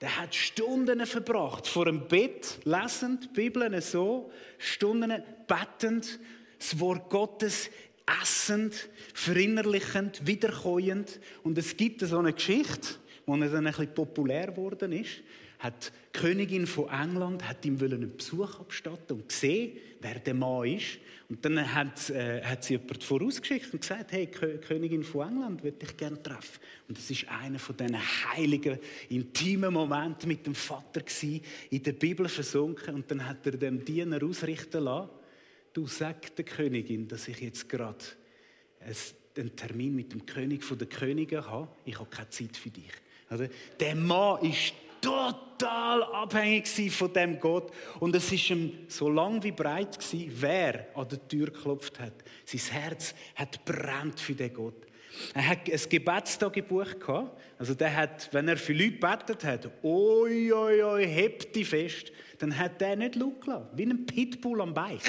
Der 0.01 0.17
hat 0.17 0.35
Stunden 0.35 1.03
verbracht 1.05 1.65
vor 1.67 1.85
dem 1.85 2.07
Bett, 2.07 2.59
lesend, 2.65 3.33
Bibeln 3.33 3.79
so, 3.81 4.31
Stunden 4.57 5.23
bettend, 5.47 6.19
das 6.59 6.79
Wort 6.79 7.09
Gottes 7.09 7.69
essend, 8.21 8.89
verinnerlichend, 9.13 10.25
wiederkäuend. 10.25 11.19
Und 11.43 11.57
es 11.57 11.75
gibt 11.75 12.01
so 12.01 12.19
eine 12.19 12.33
Geschichte, 12.33 12.95
wo 13.25 13.35
er 13.35 13.49
dann 13.49 13.65
ein 13.65 13.73
bisschen 13.73 13.93
populär 13.93 14.47
geworden 14.47 14.91
ist. 14.93 15.21
Hat 15.59 15.91
die 16.13 16.19
Königin 16.19 16.67
von 16.67 16.89
England 16.89 17.47
hat 17.47 17.65
ihm 17.65 17.79
einen 17.81 18.15
Besuch 18.15 18.59
abstatten 18.59 19.17
und 19.17 19.29
gesehen, 19.29 19.77
wer 20.01 20.15
der 20.19 20.33
Mann 20.33 20.67
ist. 20.67 20.99
Und 21.29 21.43
dann 21.43 21.73
hat, 21.73 22.09
äh, 22.09 22.41
hat 22.41 22.63
sie 22.63 22.75
jemand 22.75 23.03
vorausgeschickt 23.03 23.73
und 23.73 23.81
gesagt, 23.81 24.13
hey, 24.13 24.27
Kö 24.27 24.57
Königin 24.59 25.03
von 25.03 25.27
England 25.27 25.61
würde 25.61 25.77
ich 25.81 25.97
gerne 25.97 26.21
treffen. 26.23 26.59
Und 26.87 26.97
das 26.97 27.11
ist 27.11 27.27
einer 27.27 27.59
von 27.59 27.75
diesen 27.75 27.97
heiligen, 27.97 28.79
intimen 29.09 29.73
Momenten 29.73 30.29
mit 30.29 30.45
dem 30.45 30.55
Vater 30.55 31.01
gewesen, 31.01 31.41
in 31.69 31.83
der 31.83 31.91
Bibel 31.91 32.29
versunken. 32.29 32.95
Und 32.95 33.11
dann 33.11 33.27
hat 33.27 33.45
er 33.45 33.53
dem 33.53 33.83
Diener 33.83 34.23
ausrichten 34.23 34.83
lassen, 34.83 35.09
du 35.73 35.85
sag 35.85 36.33
der 36.35 36.45
Königin, 36.45 37.07
dass 37.07 37.27
ich 37.27 37.41
jetzt 37.41 37.67
gerade 37.67 38.03
einen 39.37 39.55
Termin 39.55 39.95
mit 39.95 40.13
dem 40.13 40.25
König 40.25 40.63
der 40.67 40.87
Könige 40.87 41.45
habe. 41.45 41.67
Ich 41.83 41.99
habe 41.99 42.09
keine 42.09 42.29
Zeit 42.29 42.55
für 42.55 42.69
dich. 42.69 42.91
Der 43.79 43.95
Mann 43.95 44.43
ist 44.43 44.73
total 45.01 46.03
abhängig 46.03 46.67
von 46.91 47.11
dem 47.13 47.39
Gott. 47.39 47.71
Und 47.99 48.15
es 48.15 48.31
ist 48.31 48.49
ihm 48.49 48.71
so 48.87 49.09
lang 49.09 49.41
wie 49.43 49.51
breit 49.51 49.97
gewesen, 49.99 50.31
wer 50.39 50.87
an 50.95 51.07
der 51.07 51.27
Tür 51.27 51.47
geklopft 51.47 51.99
hat. 51.99 52.13
Sein 52.45 52.81
Herz 52.81 53.13
hat 53.35 53.63
brennt 53.65 54.19
für 54.19 54.33
den 54.33 54.53
Gott. 54.53 54.85
Er 55.33 55.47
hat 55.47 55.69
ein 55.69 55.89
Gebetstagebuch 55.89 56.99
gehabt. 56.99 57.39
Also 57.57 57.73
der 57.73 57.95
hat, 57.95 58.29
wenn 58.33 58.47
er 58.47 58.57
für 58.57 58.73
Leute 58.73 58.97
betet 58.97 59.43
hat, 59.43 59.69
oi, 59.83 60.51
oi, 60.53 60.83
oi, 60.83 61.07
hebt 61.07 61.55
die 61.55 61.65
fest, 61.65 62.11
dann 62.39 62.57
hat 62.57 62.79
der 62.81 62.95
nicht 62.95 63.13
gelassen. 63.13 63.67
Wie 63.73 63.85
ein 63.85 64.05
Pitbull 64.05 64.61
am 64.61 64.73
Bein. 64.73 64.99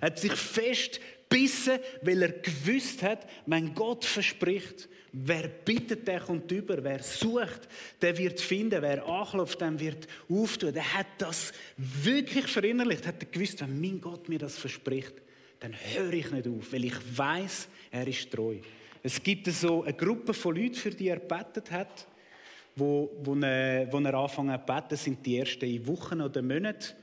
Er 0.00 0.08
hat 0.08 0.18
sich 0.18 0.32
fest 0.32 1.00
gebissen, 1.28 1.78
weil 2.02 2.22
er 2.22 2.32
gewusst 2.32 3.02
hat, 3.02 3.26
wenn 3.46 3.74
Gott 3.74 4.04
verspricht, 4.04 4.88
wer 5.12 5.48
bittet, 5.48 6.06
der 6.06 6.20
kommt 6.20 6.50
über, 6.50 6.82
wer 6.82 7.02
sucht, 7.02 7.68
der 8.00 8.16
wird 8.16 8.40
finden, 8.40 8.82
wer 8.82 9.04
anklopft, 9.06 9.60
der 9.60 9.78
wird 9.78 10.06
auftun. 10.28 10.72
Der 10.72 10.94
hat 10.94 11.06
das 11.18 11.52
wirklich 11.76 12.46
verinnerlicht, 12.46 13.06
hat 13.06 13.32
gewusst, 13.32 13.60
wenn 13.60 13.80
mein 13.80 14.00
Gott 14.00 14.28
mir 14.28 14.38
das 14.38 14.58
verspricht, 14.58 15.14
dann 15.60 15.74
höre 15.74 16.12
ich 16.12 16.30
nicht 16.30 16.48
auf, 16.48 16.72
weil 16.72 16.84
ich 16.84 16.96
weiß, 17.16 17.68
er 17.90 18.06
ist 18.06 18.30
treu. 18.30 18.56
Es 19.02 19.22
gibt 19.22 19.46
so 19.46 19.82
eine 19.82 19.94
Gruppe 19.94 20.34
von 20.34 20.56
Leuten, 20.56 20.74
für 20.74 20.90
die 20.90 21.08
er 21.08 21.18
betet 21.18 21.70
hat, 21.70 22.06
wo, 22.76 23.10
wo, 23.22 23.34
er, 23.36 23.90
wo 23.92 23.98
er 23.98 24.14
angefangen 24.14 24.58
zu 24.58 24.72
beten, 24.72 24.96
sind 24.96 25.26
die 25.26 25.38
ersten 25.38 25.86
Wochen 25.86 26.20
oder 26.20 26.42
Monate 26.42 26.94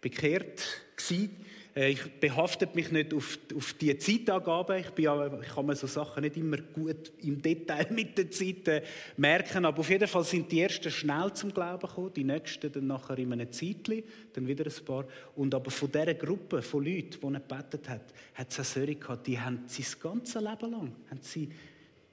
bekehrt 0.00 0.62
gewesen. 0.96 1.44
Äh, 1.76 1.90
ich 1.90 2.20
behaftet 2.20 2.74
mich 2.74 2.90
nicht 2.90 3.12
auf, 3.12 3.38
auf 3.54 3.74
die 3.74 3.96
Zeitangaben. 3.98 4.78
Ich, 4.78 4.90
bin, 4.90 5.04
ich 5.42 5.54
kann 5.54 5.66
mir 5.66 5.76
so 5.76 5.86
Sachen 5.86 6.22
nicht 6.22 6.36
immer 6.36 6.56
gut 6.56 7.12
im 7.22 7.40
Detail 7.40 7.86
mit 7.92 8.16
den 8.16 8.32
Zeiten 8.32 8.80
merken. 9.16 9.64
Aber 9.64 9.80
auf 9.80 9.90
jeden 9.90 10.08
Fall 10.08 10.24
sind 10.24 10.50
die 10.50 10.62
ersten 10.62 10.90
schnell 10.90 11.32
zum 11.34 11.52
Glauben 11.52 11.86
gekommen, 11.86 12.12
die 12.14 12.24
nächsten 12.24 12.72
dann 12.72 12.86
nachher 12.86 13.18
in 13.18 13.32
einem 13.32 13.52
Zeitchen, 13.52 14.02
dann 14.32 14.46
wieder 14.46 14.64
ein 14.64 14.84
paar. 14.84 15.04
Und 15.36 15.54
aber 15.54 15.70
von 15.70 15.92
dieser 15.92 16.14
Gruppe 16.14 16.62
von 16.62 16.84
Leuten, 16.84 17.20
die 17.20 17.32
gebetet 17.32 17.88
hat, 17.88 18.12
hat 18.34 18.50
es 18.50 18.58
eine 18.58 18.64
Serie 18.64 18.96
gehabt, 18.96 19.26
die 19.26 19.38
haben 19.38 19.64
sein 19.66 19.86
ganzes 20.00 20.42
Leben 20.42 20.70
lang 20.70 20.92
haben 21.10 21.20
sie 21.20 21.50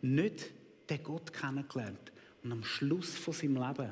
nicht 0.01 0.51
den 0.89 1.01
Gott 1.01 1.32
kennengelernt. 1.32 2.12
Und 2.43 2.51
am 2.51 2.63
Schluss 2.63 3.15
von 3.15 3.34
seinem 3.34 3.55
Leben 3.55 3.89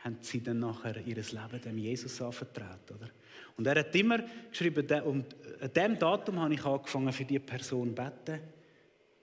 haben 0.00 0.16
sie 0.20 0.42
dann 0.42 0.58
nachher 0.58 0.96
ihr 1.06 1.16
Leben 1.16 1.60
dem 1.64 1.78
Jesus 1.78 2.20
anvertraut, 2.20 2.90
oder? 2.90 3.10
Und 3.56 3.66
er 3.66 3.80
hat 3.80 3.94
immer 3.94 4.18
geschrieben, 4.50 4.86
und 5.02 5.36
an 5.60 5.72
diesem 5.72 5.98
Datum 5.98 6.40
habe 6.40 6.54
ich 6.54 6.64
angefangen, 6.64 7.12
für 7.12 7.24
diese 7.24 7.40
Person 7.40 7.88
zu 7.88 7.94
beten. 7.94 8.40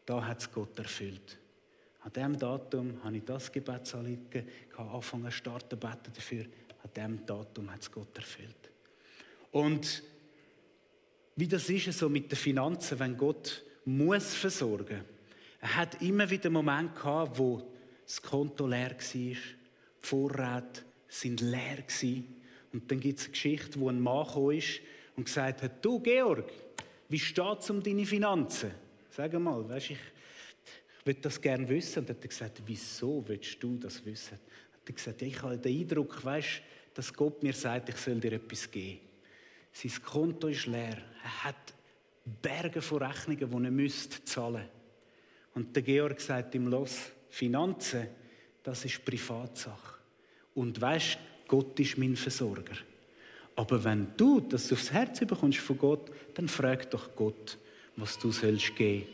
Da 0.06 0.26
hat 0.26 0.40
es 0.40 0.52
Gott 0.52 0.78
erfüllt. 0.78 1.38
An 2.02 2.14
diesem 2.14 2.38
Datum 2.38 3.04
habe 3.04 3.18
ich 3.18 3.24
das 3.26 3.52
Gebetsanliegen 3.52 4.48
angefangen, 4.78 5.32
starten, 5.32 5.70
zu 5.70 5.78
beten 5.78 6.14
dafür. 6.14 6.46
An 6.84 6.90
diesem 6.96 7.26
Datum 7.26 7.72
hat 7.72 7.82
es 7.82 7.92
Gott 7.92 8.16
erfüllt. 8.16 8.70
Und 9.52 10.04
wie 11.36 11.48
das 11.48 11.70
ist 11.70 11.98
so 11.98 12.10
mit 12.10 12.32
den 12.32 12.38
Finanzen, 12.38 13.00
wenn 13.00 13.18
Gott 13.18 13.64
muss 13.86 14.34
versorgen. 14.34 15.04
Er 15.62 15.76
hat 15.76 16.02
immer 16.02 16.30
wieder 16.30 16.50
Momente 16.50 16.94
gehabt, 16.94 17.38
wo 17.40 17.62
das 18.06 18.22
Konto 18.22 18.68
leer 18.68 18.92
war, 18.92 18.98
die 19.14 19.38
Vorräte 20.02 20.84
sind 21.08 21.42
leer 21.42 21.78
waren. 21.78 22.36
Und 22.76 22.92
dann 22.92 23.00
gibt 23.00 23.20
es 23.20 23.26
eine 23.26 23.32
Geschichte, 23.32 23.80
wo 23.80 23.88
ein 23.88 24.02
Mann 24.02 24.52
ist 24.52 24.82
und 25.16 25.24
gesagt 25.24 25.62
hat, 25.62 25.84
du 25.84 25.98
Georg, 26.02 26.52
wie 27.08 27.18
steht 27.20 27.60
es 27.60 27.70
um 27.70 27.82
deine 27.82 28.06
Finanzen? 28.06 28.72
Sag 29.12 29.32
mal, 29.40 29.70
weißt, 29.70 29.92
ich, 29.92 29.98
würde 31.06 31.22
das 31.22 31.40
gerne 31.40 31.70
wissen. 31.70 32.00
Und 32.00 32.10
er 32.10 32.16
hat 32.16 32.28
gesagt, 32.28 32.62
wieso 32.66 33.24
willst 33.26 33.64
du 33.64 33.78
das 33.78 34.06
wissen? 34.06 34.38
Er 34.74 34.90
hat 34.90 34.94
gesagt, 34.94 35.22
ich 35.22 35.42
habe 35.42 35.58
den 35.58 35.80
Eindruck, 35.80 36.26
weißt, 36.26 36.62
dass 36.94 37.14
Gott 37.14 37.42
mir 37.42 37.54
sagt, 37.54 37.88
ich 37.88 37.96
soll 37.96 38.20
dir 38.20 38.34
etwas 38.34 38.70
geben. 38.70 39.00
Sein 39.72 39.94
Konto 40.04 40.50
ist 40.50 40.66
leer. 40.66 40.98
Er 41.24 41.44
hat 41.46 41.74
Berge 42.42 42.82
von 42.82 43.02
Rechnungen, 43.02 43.50
die 43.50 43.68
er 43.68 43.72
müsste 43.72 44.22
zahlen. 44.26 44.68
Und 45.54 45.74
der 45.74 45.84
Georg 45.84 46.20
sagt 46.20 46.54
ihm 46.56 46.68
los, 46.68 47.12
Finanzen, 47.30 48.10
das 48.64 48.84
ist 48.84 49.06
Privatsache. 49.06 49.96
Und 50.56 50.82
weißt, 50.82 51.20
Gott 51.48 51.80
ist 51.80 51.98
mein 51.98 52.16
Versorger. 52.16 52.76
Aber 53.56 53.84
wenn 53.84 54.08
du 54.18 54.42
das 54.42 54.72
aufs 54.72 54.92
Herz 54.92 55.20
bekommst 55.20 55.60
von 55.60 55.78
Gott, 55.78 56.12
dann 56.34 56.48
frag 56.48 56.90
doch 56.92 57.16
Gott, 57.16 57.58
was 57.96 58.20
du 58.20 58.32
sollst 58.32 58.76
geben. 58.76 59.08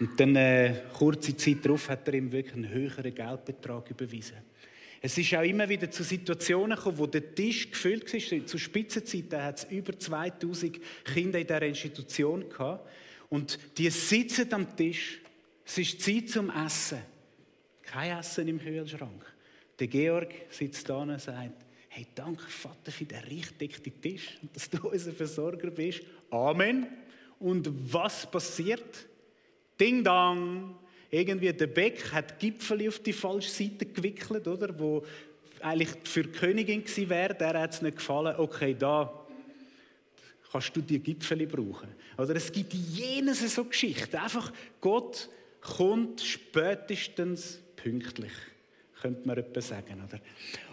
Und 0.00 0.18
dann, 0.18 0.34
äh, 0.34 0.82
kurze 0.94 1.36
Zeit 1.36 1.64
darauf, 1.64 1.88
hat 1.88 2.08
er 2.08 2.14
ihm 2.14 2.32
wirklich 2.32 2.54
einen 2.54 2.70
höheren 2.70 3.14
Geldbetrag 3.14 3.90
überwiesen. 3.90 4.38
Es 5.02 5.16
ist 5.16 5.34
auch 5.34 5.42
immer 5.42 5.68
wieder 5.68 5.90
zu 5.90 6.02
Situationen 6.02 6.76
gekommen, 6.76 6.98
wo 6.98 7.06
der 7.06 7.34
Tisch 7.34 7.70
gefüllt 7.70 8.12
war. 8.12 8.46
Zu 8.46 8.58
Spitzenzeiten 8.58 9.42
hat 9.42 9.58
es 9.58 9.64
über 9.70 9.98
2000 9.98 10.78
Kinder 11.04 11.38
in 11.38 11.46
dieser 11.46 11.62
Institution 11.62 12.48
gehabt. 12.48 12.88
Und 13.28 13.58
die 13.78 13.88
sitzen 13.88 14.52
am 14.52 14.76
Tisch. 14.76 15.20
Es 15.64 15.78
ist 15.78 16.02
Zeit 16.02 16.28
zum 16.28 16.50
Essen. 16.50 16.98
Kein 17.82 18.18
Essen 18.18 18.48
im 18.48 18.58
Kühlschrank. 18.58 19.24
Der 19.80 19.88
Georg 19.88 20.28
sitzt 20.50 20.86
da 20.90 20.96
und 20.98 21.18
sagt, 21.18 21.64
hey, 21.88 22.06
danke 22.14 22.42
Vater 22.42 22.92
für 22.92 23.06
den 23.06 23.18
richtigen 23.20 24.00
Tisch 24.02 24.38
und 24.42 24.54
dass 24.54 24.68
du 24.68 24.88
unser 24.92 25.12
Versorger 25.12 25.70
bist. 25.70 26.02
Amen. 26.30 26.86
Und 27.38 27.68
was 27.92 28.30
passiert? 28.30 29.06
Ding 29.80 30.04
dang. 30.04 30.76
Irgendwie 31.10 31.52
der 31.52 31.66
Beck 31.66 32.12
hat 32.12 32.38
Gipfel 32.38 32.86
auf 32.86 32.98
die 33.00 33.14
falsche 33.14 33.50
Seite 33.50 33.86
gewickelt, 33.86 34.46
oder? 34.46 34.78
Wo 34.78 35.04
eigentlich 35.60 35.88
für 36.04 36.24
die 36.24 36.30
Königin 36.30 36.84
gewesen 36.84 37.08
wäre, 37.08 37.34
der 37.34 37.58
hat 37.58 37.72
es 37.72 37.82
nicht 37.82 37.96
gefallen. 37.96 38.36
Okay, 38.36 38.76
da 38.78 39.26
kannst 40.52 40.76
du 40.76 40.82
die 40.82 40.98
Gipfel 40.98 41.46
brauchen. 41.46 41.88
Oder 42.18 42.36
es 42.36 42.52
gibt 42.52 42.74
jenes 42.74 43.54
so 43.54 43.64
Geschichten. 43.64 44.16
Einfach 44.16 44.52
Gott 44.80 45.30
kommt 45.62 46.20
spätestens 46.20 47.60
pünktlich 47.76 48.32
könnte 49.00 49.26
man 49.26 49.38
etwas 49.38 49.68
sagen. 49.68 50.02
Oder? 50.06 50.20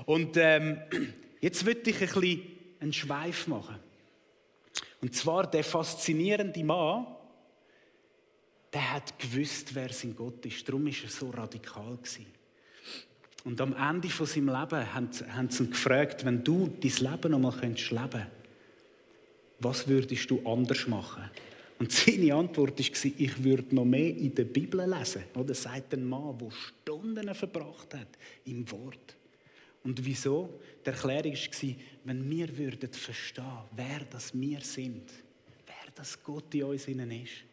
Und 0.06 0.38
ähm, 0.38 0.80
jetzt 1.42 1.66
würde 1.66 1.90
ich 1.90 2.02
ein 2.02 2.08
bisschen 2.08 2.42
einen 2.80 2.94
Schweif 2.94 3.48
machen. 3.48 3.76
Und 5.02 5.16
zwar 5.16 5.50
der 5.50 5.64
faszinierende 5.64 6.64
Mann, 6.64 7.08
der 8.74 8.94
hat 8.94 9.18
gewusst, 9.20 9.74
wer 9.76 9.92
sein 9.92 10.16
Gott 10.16 10.46
ist. 10.46 10.68
Darum 10.68 10.88
ist 10.88 11.04
er 11.04 11.10
so 11.10 11.30
radikal 11.30 11.98
gewesen. 11.98 12.26
Und 13.44 13.62
am 13.62 13.76
Ende 13.76 14.10
von 14.10 14.26
seinem 14.26 14.48
Leben 14.48 14.94
haben, 14.94 15.10
haben 15.34 15.50
sie 15.50 15.64
ihn 15.64 15.72
gefragt, 15.72 16.26
wenn 16.26 16.44
du 16.44 16.68
dein 16.68 17.12
Leben 17.12 17.32
noch 17.32 17.40
mal 17.40 17.54
könntest 17.54 17.92
leben, 17.92 18.26
was 19.60 19.88
würdest 19.88 20.30
du 20.30 20.42
anders 20.46 20.88
machen? 20.88 21.30
Und 21.80 21.92
seine 21.92 22.34
Antwort 22.34 22.80
war, 22.80 23.12
ich 23.18 23.44
würde 23.44 23.76
noch 23.76 23.86
mehr 23.86 24.10
in 24.10 24.34
der 24.34 24.46
Bibel 24.46 24.90
lesen. 24.90 25.24
Oder 25.36 25.54
sagt 25.54 25.94
ein 25.94 26.04
Mann, 26.04 26.38
der 26.38 26.52
Stunden 26.52 27.36
verbracht 27.36 27.94
hat 27.94 28.08
im 28.46 28.70
Wort. 28.72 29.16
Und 29.84 30.04
wieso? 30.04 30.60
Die 30.86 30.90
Erklärung 30.90 31.34
war, 31.34 31.76
wenn 32.04 32.30
wir 32.30 32.58
würden 32.58 32.92
verstehen, 32.92 33.46
wer 33.76 34.02
das 34.10 34.34
wir 34.34 34.60
sind, 34.62 35.12
wer 35.66 35.92
das 35.94 36.22
Gott 36.24 36.54
in 36.56 36.64
uns 36.64 36.88
innen 36.88 37.12
ist, 37.12 37.44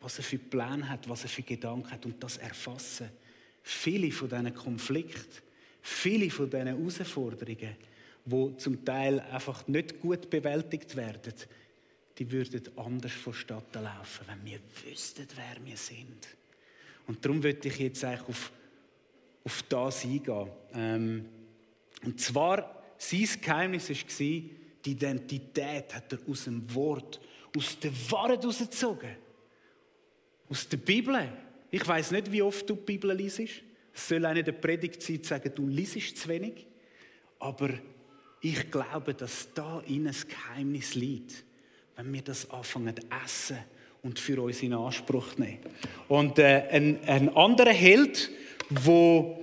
was 0.00 0.18
er 0.18 0.24
für 0.24 0.38
Pläne 0.38 0.88
hat, 0.88 1.08
was 1.08 1.24
er 1.24 1.28
für 1.28 1.42
Gedanken 1.42 1.90
hat 1.90 2.06
und 2.06 2.22
das 2.22 2.38
erfassen. 2.38 3.10
Viele 3.62 4.10
von 4.10 4.28
diesen 4.28 4.54
Konflikten, 4.54 5.42
viele 5.82 6.30
von 6.30 6.48
diesen 6.48 6.66
Herausforderungen, 6.66 7.76
die 8.24 8.56
zum 8.56 8.84
Teil 8.84 9.20
einfach 9.20 9.68
nicht 9.68 10.00
gut 10.00 10.30
bewältigt 10.30 10.96
werden, 10.96 11.34
die 12.18 12.30
würden 12.30 12.62
anders 12.76 13.12
vonstatten 13.12 13.82
laufen, 13.82 14.26
wenn 14.26 14.44
wir 14.44 14.60
wüssten, 14.84 15.26
wer 15.34 15.64
wir 15.64 15.76
sind. 15.76 16.28
Und 17.06 17.24
darum 17.24 17.42
würde 17.42 17.68
ich 17.68 17.78
jetzt 17.78 18.04
eigentlich 18.04 18.28
auf, 18.28 18.52
auf 19.44 19.62
das 19.68 20.04
eingehen. 20.04 20.48
Ähm, 20.72 21.26
und 22.04 22.20
zwar, 22.20 22.82
sein 22.98 23.28
Geheimnis 23.40 23.90
war, 23.90 23.96
die 24.18 24.90
Identität 24.90 25.94
hat 25.94 26.12
er 26.12 26.18
aus 26.28 26.44
dem 26.44 26.74
Wort, 26.74 27.20
aus 27.56 27.78
der 27.78 27.92
Wahrheit 28.10 28.40
herausgezogen. 28.40 29.16
Aus 30.48 30.68
der 30.68 30.76
Bibel. 30.78 31.32
Ich 31.70 31.86
weiß 31.86 32.12
nicht, 32.12 32.30
wie 32.30 32.42
oft 32.42 32.68
du 32.68 32.76
die 32.76 32.82
Bibel 32.82 33.12
liest. 33.12 33.40
Es 33.92 34.08
soll 34.08 34.24
eine 34.24 34.44
der 34.44 34.52
Predigt 34.52 35.02
sein, 35.02 35.22
sagen, 35.22 35.50
du 35.54 35.66
liest 35.66 36.16
zu 36.16 36.28
wenig. 36.28 36.66
Aber 37.38 37.70
ich 38.40 38.70
glaube, 38.70 39.14
dass 39.14 39.52
da 39.54 39.80
in 39.80 40.06
ein 40.06 40.14
Geheimnis 40.28 40.94
liegt, 40.94 41.45
wenn 41.96 42.12
wir 42.12 42.22
das 42.22 42.50
anfangen 42.50 42.94
zu 42.94 43.02
essen 43.24 43.58
und 44.02 44.18
für 44.20 44.40
uns 44.42 44.62
in 44.62 44.74
Anspruch 44.74 45.36
nehmen. 45.36 45.58
Und 46.08 46.38
äh, 46.38 46.68
ein, 46.70 47.00
ein 47.06 47.34
anderer 47.34 47.72
Held, 47.72 48.30
wo 48.70 49.40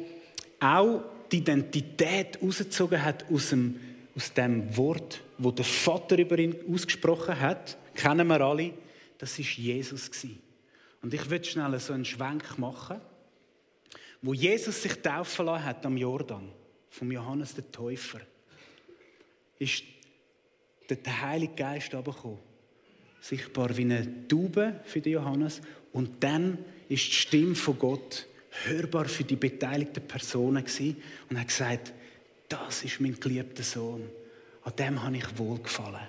auch 0.59 1.03
die 1.31 1.37
Identität 1.39 2.41
ausgezogen 2.41 3.03
hat 3.03 3.25
aus 3.31 3.49
dem, 3.49 3.79
aus 4.15 4.33
dem 4.33 4.77
Wort, 4.77 5.21
wo 5.37 5.51
der 5.51 5.65
Vater 5.65 6.17
über 6.17 6.37
ihn 6.37 6.55
ausgesprochen 6.71 7.39
hat, 7.39 7.77
kennen 7.95 8.27
wir 8.27 8.41
alle, 8.41 8.71
das 9.17 9.37
ist 9.39 9.57
Jesus. 9.57 10.11
Und 11.01 11.13
ich 11.13 11.29
will 11.29 11.43
schnell 11.43 11.77
so 11.79 11.93
einen 11.93 12.05
Schwenk 12.05 12.57
machen, 12.57 13.01
wo 14.21 14.33
Jesus 14.33 14.81
sich 14.81 14.93
taufen 15.01 15.47
lassen 15.47 15.65
hat 15.65 15.85
am 15.85 15.97
Jordan, 15.97 16.49
vom 16.89 17.11
Johannes 17.11 17.55
der 17.55 17.69
Täufer, 17.71 18.21
ist 19.59 19.83
der 20.89 21.21
Heilige 21.21 21.55
Geist 21.55 21.91
gekommen. 21.91 22.39
Sichtbar 23.21 23.75
wie 23.77 23.83
eine 23.83 24.27
Taube 24.27 24.81
für 24.83 25.01
den 25.01 25.13
Johannes. 25.13 25.61
Und 25.93 26.23
dann 26.23 26.57
ist 26.89 27.07
die 27.07 27.13
Stimme 27.13 27.55
von 27.55 27.79
Gott 27.79 28.27
hörbar 28.65 29.05
für 29.05 29.23
die 29.23 29.35
beteiligten 29.35 30.05
Personen 30.07 30.63
gewesen 30.63 31.01
und 31.29 31.39
hat 31.39 31.47
gesagt, 31.47 31.93
das 32.49 32.83
ist 32.83 32.99
mein 32.99 33.19
geliebter 33.19 33.63
Sohn. 33.63 34.09
An 34.63 34.75
dem 34.75 35.01
habe 35.01 35.17
ich 35.17 35.37
wohlgefallen. 35.37 36.07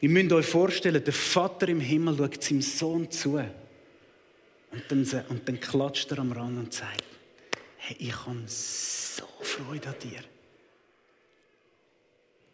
Ihr 0.00 0.08
müsst 0.08 0.32
euch 0.32 0.46
vorstellen, 0.46 1.04
der 1.04 1.12
Vater 1.12 1.68
im 1.68 1.80
Himmel 1.80 2.16
schaut 2.16 2.42
seinem 2.42 2.62
Sohn 2.62 3.10
zu. 3.10 3.36
Und 3.36 4.82
dann, 4.88 5.24
und 5.28 5.48
dann 5.48 5.60
klatscht 5.60 6.10
er 6.10 6.18
am 6.18 6.32
Rand 6.32 6.58
und 6.58 6.72
sagt, 6.72 7.04
hey, 7.76 7.96
ich 7.98 8.26
habe 8.26 8.42
so 8.46 9.24
Freude 9.40 9.88
an 9.88 9.94
dir. 10.02 10.20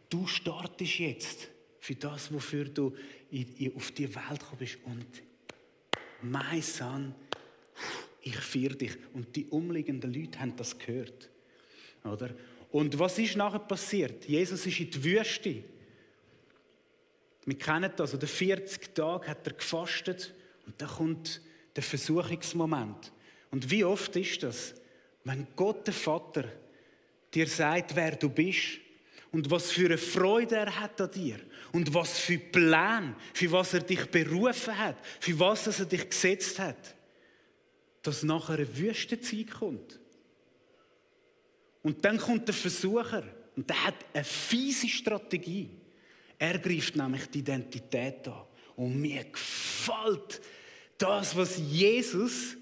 Du 0.09 0.27
startest 0.27 0.99
jetzt 0.99 1.49
für 1.81 1.95
das, 1.95 2.33
wofür 2.33 2.65
du 2.65 2.95
auf 3.75 3.91
die 3.93 4.15
Welt 4.15 4.41
gekommen 4.41 4.59
bist. 4.59 4.79
Und 4.85 5.07
mein 6.23 6.63
Sohn, 6.63 7.15
ich 8.23 8.37
feiere 8.37 8.75
dich. 8.75 8.97
Und 9.13 9.35
die 9.37 9.47
umliegenden 9.47 10.13
Leute 10.13 10.41
haben 10.41 10.57
das 10.57 10.79
gehört. 10.79 11.31
Oder? 12.05 12.31
Und 12.71 12.99
was 12.99 13.19
ist 13.19 13.37
nachher 13.37 13.61
passiert? 13.61 14.25
Jesus 14.27 14.67
ist 14.67 14.81
in 14.81 14.91
die 14.91 15.05
Wüste. 15.05 15.65
Wir 17.45 17.59
kennen 17.59 17.91
das, 17.97 18.15
oder 18.15 18.27
40 18.27 18.95
Tage 18.95 19.27
hat 19.27 19.47
er 19.47 19.55
gefastet 19.55 20.35
und 20.67 20.81
dann 20.81 20.89
kommt 20.89 21.41
der 21.75 21.83
Versuchungsmoment. 21.83 23.11
Und 23.51 23.71
wie 23.71 23.85
oft 23.85 24.15
ist 24.17 24.43
das, 24.43 24.75
wenn 25.25 25.47
Gott 25.57 25.87
der 25.87 25.95
Vater 25.95 26.45
dir 27.33 27.47
sagt, 27.47 27.97
wer 27.97 28.17
du 28.17 28.29
bist 28.29 28.81
und 29.31 29.51
was 29.51 29.71
für 29.71 29.87
eine 29.87 29.99
Freude 29.99 30.57
er 30.57 30.81
hat 30.81 31.01
an 31.01 31.11
dir 31.11 31.39
und 31.73 31.93
was 31.93 32.19
für 32.19 32.39
Pläne, 32.39 33.15
für 33.35 33.53
was 33.53 33.75
er 33.75 33.81
dich 33.81 34.07
berufen 34.07 34.77
hat, 34.77 34.97
für 35.21 35.39
was 35.39 35.79
er 35.79 35.85
dich 35.85 36.09
gesetzt 36.09 36.59
hat, 36.59 36.97
dass 38.03 38.23
nachher 38.23 38.55
eine 38.55 38.79
Wüstenzeit 38.79 39.51
kommt. 39.51 39.99
Und 41.83 42.05
dann 42.05 42.19
kommt 42.19 42.49
der 42.49 42.55
Versucher 42.55 43.25
und 43.57 43.69
der 43.69 43.87
hat 43.87 43.95
eine 44.15 44.25
fiese 44.25 44.89
Strategie. 44.89 45.71
Er 46.39 46.59
greift 46.59 46.97
nämlich 46.97 47.27
die 47.27 47.41
Identität 47.41 48.27
an. 48.29 48.43
Und 48.77 49.01
mir 49.01 49.25
gefällt 49.25 50.41
das, 50.97 51.37
was 51.37 51.59
Jesus 51.59 52.57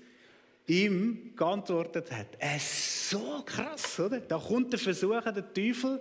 ihm 0.66 1.32
geantwortet 1.37 2.11
hat. 2.11 2.28
Es 2.38 2.62
ist 2.62 3.11
so 3.11 3.42
krass, 3.44 4.00
oder? 4.00 4.20
Da 4.20 4.38
kommt 4.38 4.73
der 4.73 4.80
Versucher, 4.80 5.32
der 5.32 5.52
Teufel, 5.52 6.00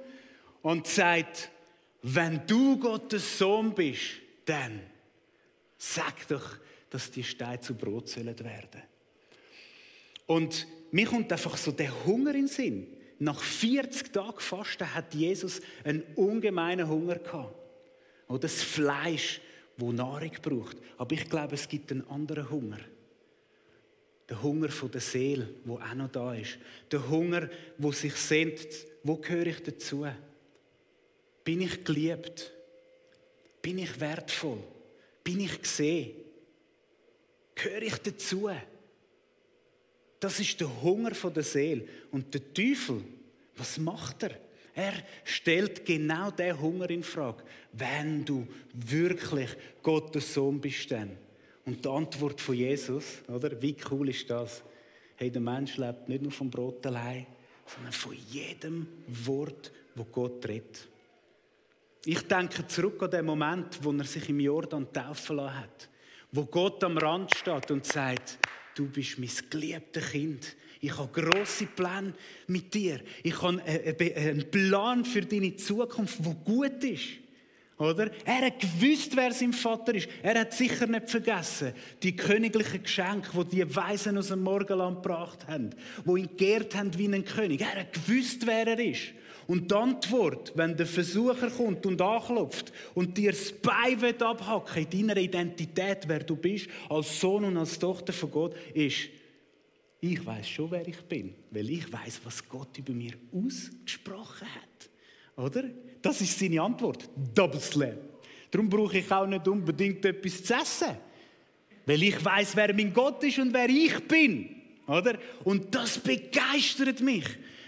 und 0.65 0.87
sagt, 0.87 1.51
wenn 2.01 2.41
du 2.47 2.79
Gottes 2.79 3.37
Sohn 3.37 3.75
bist, 3.75 4.13
dann 4.45 4.79
sag 5.77 6.27
doch, 6.27 6.57
dass 6.89 7.11
die 7.11 7.23
Steine 7.23 7.59
zu 7.59 7.75
Brot 7.75 8.09
sollen 8.09 8.39
werden. 8.39 8.81
Und 10.25 10.65
mir 10.89 11.05
kommt 11.05 11.31
einfach 11.31 11.55
so 11.55 11.71
der 11.71 12.05
Hunger 12.07 12.31
in 12.31 12.45
den 12.45 12.47
Sinn. 12.47 12.87
Nach 13.19 13.39
40 13.39 14.11
Tagen 14.11 14.39
Fasten 14.39 14.91
hat 14.91 15.13
Jesus 15.13 15.61
einen 15.83 16.01
ungemeinen 16.15 16.89
Hunger 16.89 17.19
gehabt. 17.19 17.53
Oder 18.27 18.39
das 18.39 18.63
Fleisch, 18.63 19.41
wo 19.77 19.91
Nahrung 19.91 20.31
braucht. 20.41 20.77
Aber 20.97 21.13
ich 21.13 21.29
glaube, 21.29 21.53
es 21.53 21.69
gibt 21.69 21.91
einen 21.91 22.09
anderen 22.09 22.49
Hunger. 22.49 22.79
Der 24.27 24.41
Hunger 24.41 24.69
von 24.69 24.89
der 24.89 25.01
Seele, 25.01 25.47
wo 25.63 25.75
auch 25.75 25.93
noch 25.93 26.09
da 26.09 26.33
ist. 26.33 26.57
Der 26.91 27.07
Hunger, 27.07 27.51
wo 27.77 27.91
sich 27.91 28.15
sehnt, 28.15 28.65
wo 29.03 29.17
gehöre 29.17 29.45
ich 29.45 29.61
dazu? 29.61 30.07
Bin 31.45 31.61
ich 31.61 31.83
geliebt? 31.85 32.51
Bin 33.61 33.77
ich 33.77 33.99
wertvoll? 33.99 34.61
Bin 35.23 35.39
ich 35.39 35.61
gesehen? 35.61 36.11
Gehöre 37.53 37.83
ich 37.83 37.97
dazu? 37.99 38.49
Das 40.19 40.39
ist 40.39 40.59
der 40.59 40.81
Hunger 40.81 41.11
der 41.11 41.43
Seele. 41.43 41.87
Und 42.11 42.33
der 42.33 42.53
Teufel, 42.53 43.03
was 43.55 43.77
macht 43.77 44.23
er? 44.23 44.31
Er 44.73 44.93
stellt 45.23 45.85
genau 45.85 46.31
den 46.31 46.59
Hunger 46.59 46.89
in 46.89 47.03
Frage. 47.03 47.43
Wenn 47.71 48.25
du 48.25 48.45
wirklich 48.73 49.49
Gottes 49.81 50.33
Sohn 50.33 50.59
bist, 50.59 50.91
dann. 50.91 51.15
Und 51.65 51.85
die 51.85 51.89
Antwort 51.89 52.41
von 52.41 52.55
Jesus, 52.55 53.21
oder? 53.27 53.61
Wie 53.61 53.75
cool 53.89 54.09
ist 54.09 54.29
das? 54.29 54.63
Hey, 55.15 55.31
der 55.31 55.41
Mensch 55.41 55.77
lebt 55.77 56.09
nicht 56.09 56.21
nur 56.21 56.31
vom 56.31 56.49
Brot 56.49 56.85
allein, 56.87 57.25
sondern 57.65 57.93
von 57.93 58.15
jedem 58.29 58.87
Wort, 59.07 59.71
wo 59.95 60.03
Gott 60.03 60.45
redet. 60.47 60.87
Ich 62.07 62.21
denke 62.27 62.67
zurück 62.67 63.01
an 63.01 63.09
den 63.09 63.25
Moment, 63.25 63.79
wo 63.81 63.91
er 63.91 64.03
sich 64.03 64.29
im 64.29 64.39
Jordan 64.39 64.93
taufen 64.93 65.37
lassen 65.37 65.57
hat, 65.57 65.89
wo 66.31 66.45
Gott 66.45 66.83
am 66.83 66.99
Rand 66.99 67.35
steht 67.35 67.71
und 67.71 67.83
sagt, 67.83 68.37
du 68.75 68.87
bist 68.87 69.17
mein 69.17 69.29
geliebtes 69.49 70.11
Kind. 70.11 70.55
Ich 70.81 70.95
habe 70.95 71.09
grosse 71.11 71.65
Pläne 71.65 72.13
mit 72.45 72.71
dir. 72.75 72.99
Ich 73.23 73.41
habe 73.41 73.59
einen 73.63 74.51
Plan 74.51 75.03
für 75.03 75.21
deine 75.21 75.55
Zukunft, 75.55 76.17
wo 76.19 76.33
gut 76.33 76.83
ist. 76.83 77.05
Oder? 77.79 78.11
Er 78.23 78.45
hat 78.45 78.59
gewusst, 78.59 79.15
wer 79.15 79.33
sein 79.33 79.51
Vater 79.51 79.95
ist. 79.95 80.07
Er 80.21 80.39
hat 80.39 80.53
sicher 80.53 80.85
nicht 80.85 81.09
vergessen, 81.09 81.73
die 82.03 82.15
königlichen 82.15 82.83
Geschenke, 82.83 83.29
die 83.45 83.55
die 83.55 83.75
Weisen 83.75 84.17
aus 84.17 84.27
dem 84.27 84.43
Morgenland 84.43 85.01
gebracht 85.01 85.47
haben, 85.47 85.71
die 86.05 86.19
ihn 86.19 86.37
geehrt 86.37 86.75
haben 86.75 86.95
wie 86.97 87.07
ein 87.07 87.25
König. 87.25 87.61
Er 87.61 87.79
hat 87.79 87.93
gewusst, 87.93 88.45
wer 88.45 88.67
er 88.67 88.79
ist. 88.79 89.11
Und 89.47 89.69
die 89.69 89.75
Antwort, 89.75 90.51
wenn 90.55 90.75
der 90.75 90.87
Versucher 90.87 91.49
kommt 91.51 91.85
und 91.85 92.01
anklopft 92.01 92.73
und 92.95 93.17
dir 93.17 93.31
das 93.31 93.51
Bein 93.51 94.21
abhacken 94.21 94.87
in 94.89 95.07
deiner 95.07 95.21
Identität, 95.21 96.07
wer 96.07 96.19
du 96.19 96.35
bist, 96.35 96.67
als 96.89 97.19
Sohn 97.19 97.45
und 97.45 97.57
als 97.57 97.77
Tochter 97.77 98.11
von 98.11 98.31
Gott, 98.31 98.55
ist, 98.73 99.09
ich 99.99 100.25
weiß 100.25 100.47
schon, 100.47 100.71
wer 100.71 100.87
ich 100.87 101.01
bin, 101.01 101.35
weil 101.51 101.69
ich 101.69 101.91
weiß, 101.91 102.21
was 102.23 102.47
Gott 102.47 102.77
über 102.77 102.93
mir 102.93 103.13
ausgesprochen 103.31 104.47
hat. 104.47 105.43
Oder? 105.45 105.63
Das 106.01 106.21
ist 106.21 106.37
seine 106.39 106.61
Antwort. 106.61 107.09
Double 107.33 107.59
Slam. 107.59 107.97
Darum 108.51 108.69
brauche 108.69 108.97
ich 108.97 109.11
auch 109.11 109.27
nicht 109.27 109.47
unbedingt 109.47 110.05
etwas 110.05 110.43
zu 110.43 110.53
essen. 110.53 110.97
Weil 111.85 112.03
ich 112.03 112.23
weiß, 112.23 112.55
wer 112.55 112.73
mein 112.73 112.93
Gott 112.93 113.23
ist 113.23 113.39
und 113.39 113.53
wer 113.53 113.69
ich 113.69 113.99
bin. 114.07 114.55
Oder? 114.87 115.17
Und 115.43 115.73
das 115.73 115.99
begeistert 115.99 117.01
mich. 117.01 117.25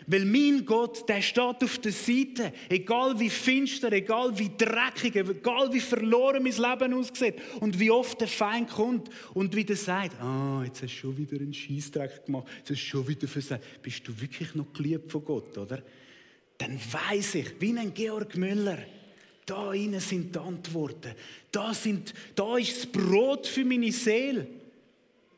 Weil 0.09 0.23
mein 0.23 0.65
Gott, 0.65 1.07
der 1.09 1.21
steht 1.21 1.61
auf 1.61 1.79
der 1.79 1.91
Seite, 1.91 2.53
egal 2.69 3.19
wie 3.19 3.29
finster, 3.29 3.91
egal 3.91 4.39
wie 4.39 4.49
dreckig, 4.57 5.17
egal 5.17 5.73
wie 5.73 5.81
verloren 5.81 6.43
mein 6.43 6.53
Leben 6.53 6.93
aussieht 6.93 7.35
und 7.59 7.77
wie 7.77 7.91
oft 7.91 8.21
der 8.21 8.29
Feind 8.29 8.69
kommt 8.69 9.09
und 9.33 9.53
wieder 9.53 9.75
sagt, 9.75 10.19
ah, 10.21 10.63
jetzt 10.63 10.81
hast 10.81 10.93
du 10.93 10.97
schon 10.97 11.17
wieder 11.17 11.35
einen 11.35 11.53
Scheißdreck 11.53 12.25
gemacht, 12.25 12.47
jetzt 12.59 12.69
hast 12.69 12.83
du 12.83 12.87
schon 12.87 13.07
wieder 13.09 13.27
versagt. 13.27 13.81
Bist 13.81 14.07
du 14.07 14.21
wirklich 14.21 14.55
noch 14.55 14.71
geliebt 14.71 15.11
von 15.11 15.25
Gott, 15.25 15.57
oder? 15.57 15.83
Dann 16.57 16.79
weiß 16.79 17.35
ich, 17.35 17.59
wie 17.59 17.77
ein 17.77 17.93
Georg 17.93 18.37
Müller, 18.37 18.77
da 19.45 19.73
innen 19.73 19.99
sind 19.99 20.33
die 20.33 20.39
Antworten. 20.39 21.15
Da, 21.51 21.73
sind, 21.73 22.13
da 22.33 22.57
ist 22.57 22.77
das 22.77 22.85
Brot 22.85 23.45
für 23.45 23.65
meine 23.65 23.91
Seele. 23.91 24.47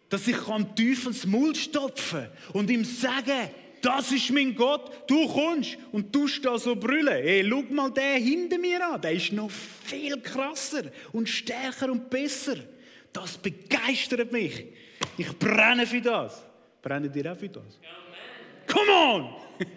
Dass 0.09 0.27
ich 0.27 0.47
am 0.47 0.75
Teufels 0.75 1.25
Mund 1.25 1.57
stopfen 1.57 2.27
und 2.53 2.69
ihm 2.69 2.83
sagen, 2.83 3.49
das 3.81 4.11
ist 4.11 4.31
mein 4.31 4.55
Gott, 4.55 4.91
du 5.07 5.27
kommst 5.27 5.77
und 5.91 6.13
du 6.13 6.27
da 6.41 6.57
so 6.57 6.75
brüllen. 6.75 7.23
Hey, 7.23 7.45
schau 7.47 7.61
mal 7.73 7.91
den 7.91 8.23
hinter 8.23 8.57
mir 8.57 8.85
an, 8.85 9.01
der 9.01 9.11
ist 9.11 9.31
noch 9.31 9.51
viel 9.51 10.19
krasser 10.21 10.83
und 11.11 11.27
stärker 11.27 11.91
und 11.91 12.09
besser. 12.09 12.55
Das 13.11 13.37
begeistert 13.37 14.31
mich. 14.31 14.65
Ich 15.17 15.37
brenne 15.37 15.85
für 15.85 16.01
das. 16.01 16.43
Brennen 16.81 17.11
dir 17.11 17.31
auch 17.31 17.37
für 17.37 17.49
das? 17.49 17.79
Come 18.67 18.91
on! 18.91 19.29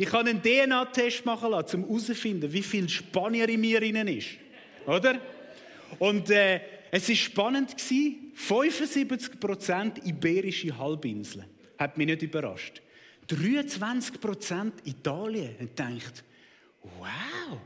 Ich 0.00 0.06
kann 0.06 0.28
einen 0.28 0.40
DNA-Test 0.40 1.26
machen 1.26 1.50
lassen, 1.50 1.82
um 1.82 1.88
herauszufinden, 1.88 2.52
wie 2.52 2.62
viel 2.62 2.88
Spanier 2.88 3.48
in 3.48 3.60
mir 3.60 3.82
innen 3.82 4.06
ist. 4.06 4.28
Oder? 4.86 5.20
Und 5.98 6.30
äh, 6.30 6.60
es 6.92 7.08
war 7.08 7.16
spannend 7.16 7.74
75% 7.76 10.06
iberische 10.06 10.78
Halbinsel. 10.78 11.46
Hat 11.76 11.98
mich 11.98 12.06
nicht 12.06 12.22
überrascht. 12.22 12.80
23% 13.28 14.72
Italien. 14.84 15.54
Und 15.60 15.78
denkt, 15.78 16.24
wow, 16.82 17.60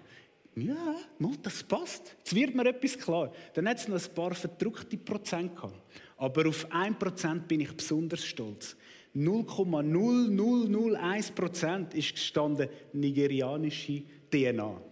ja, 0.54 0.96
das 1.42 1.62
passt. 1.62 2.14
Jetzt 2.18 2.34
wird 2.34 2.54
mir 2.54 2.66
etwas 2.66 2.98
klar. 2.98 3.32
Dann 3.54 3.66
hat 3.68 3.78
es 3.78 3.88
noch 3.88 4.02
ein 4.02 4.14
paar 4.14 4.34
verdruckte 4.34 4.98
Prozent 4.98 5.56
gehabt. 5.56 5.80
Aber 6.18 6.46
auf 6.48 6.70
1% 6.70 7.40
bin 7.40 7.60
ich 7.60 7.76
besonders 7.76 8.24
stolz. 8.24 8.76
0,0001 9.14 11.32
Prozent 11.32 11.92
ist 11.94 12.12
gestanden 12.12 12.68
nigerianische 12.92 14.02
DNA. 14.30 14.91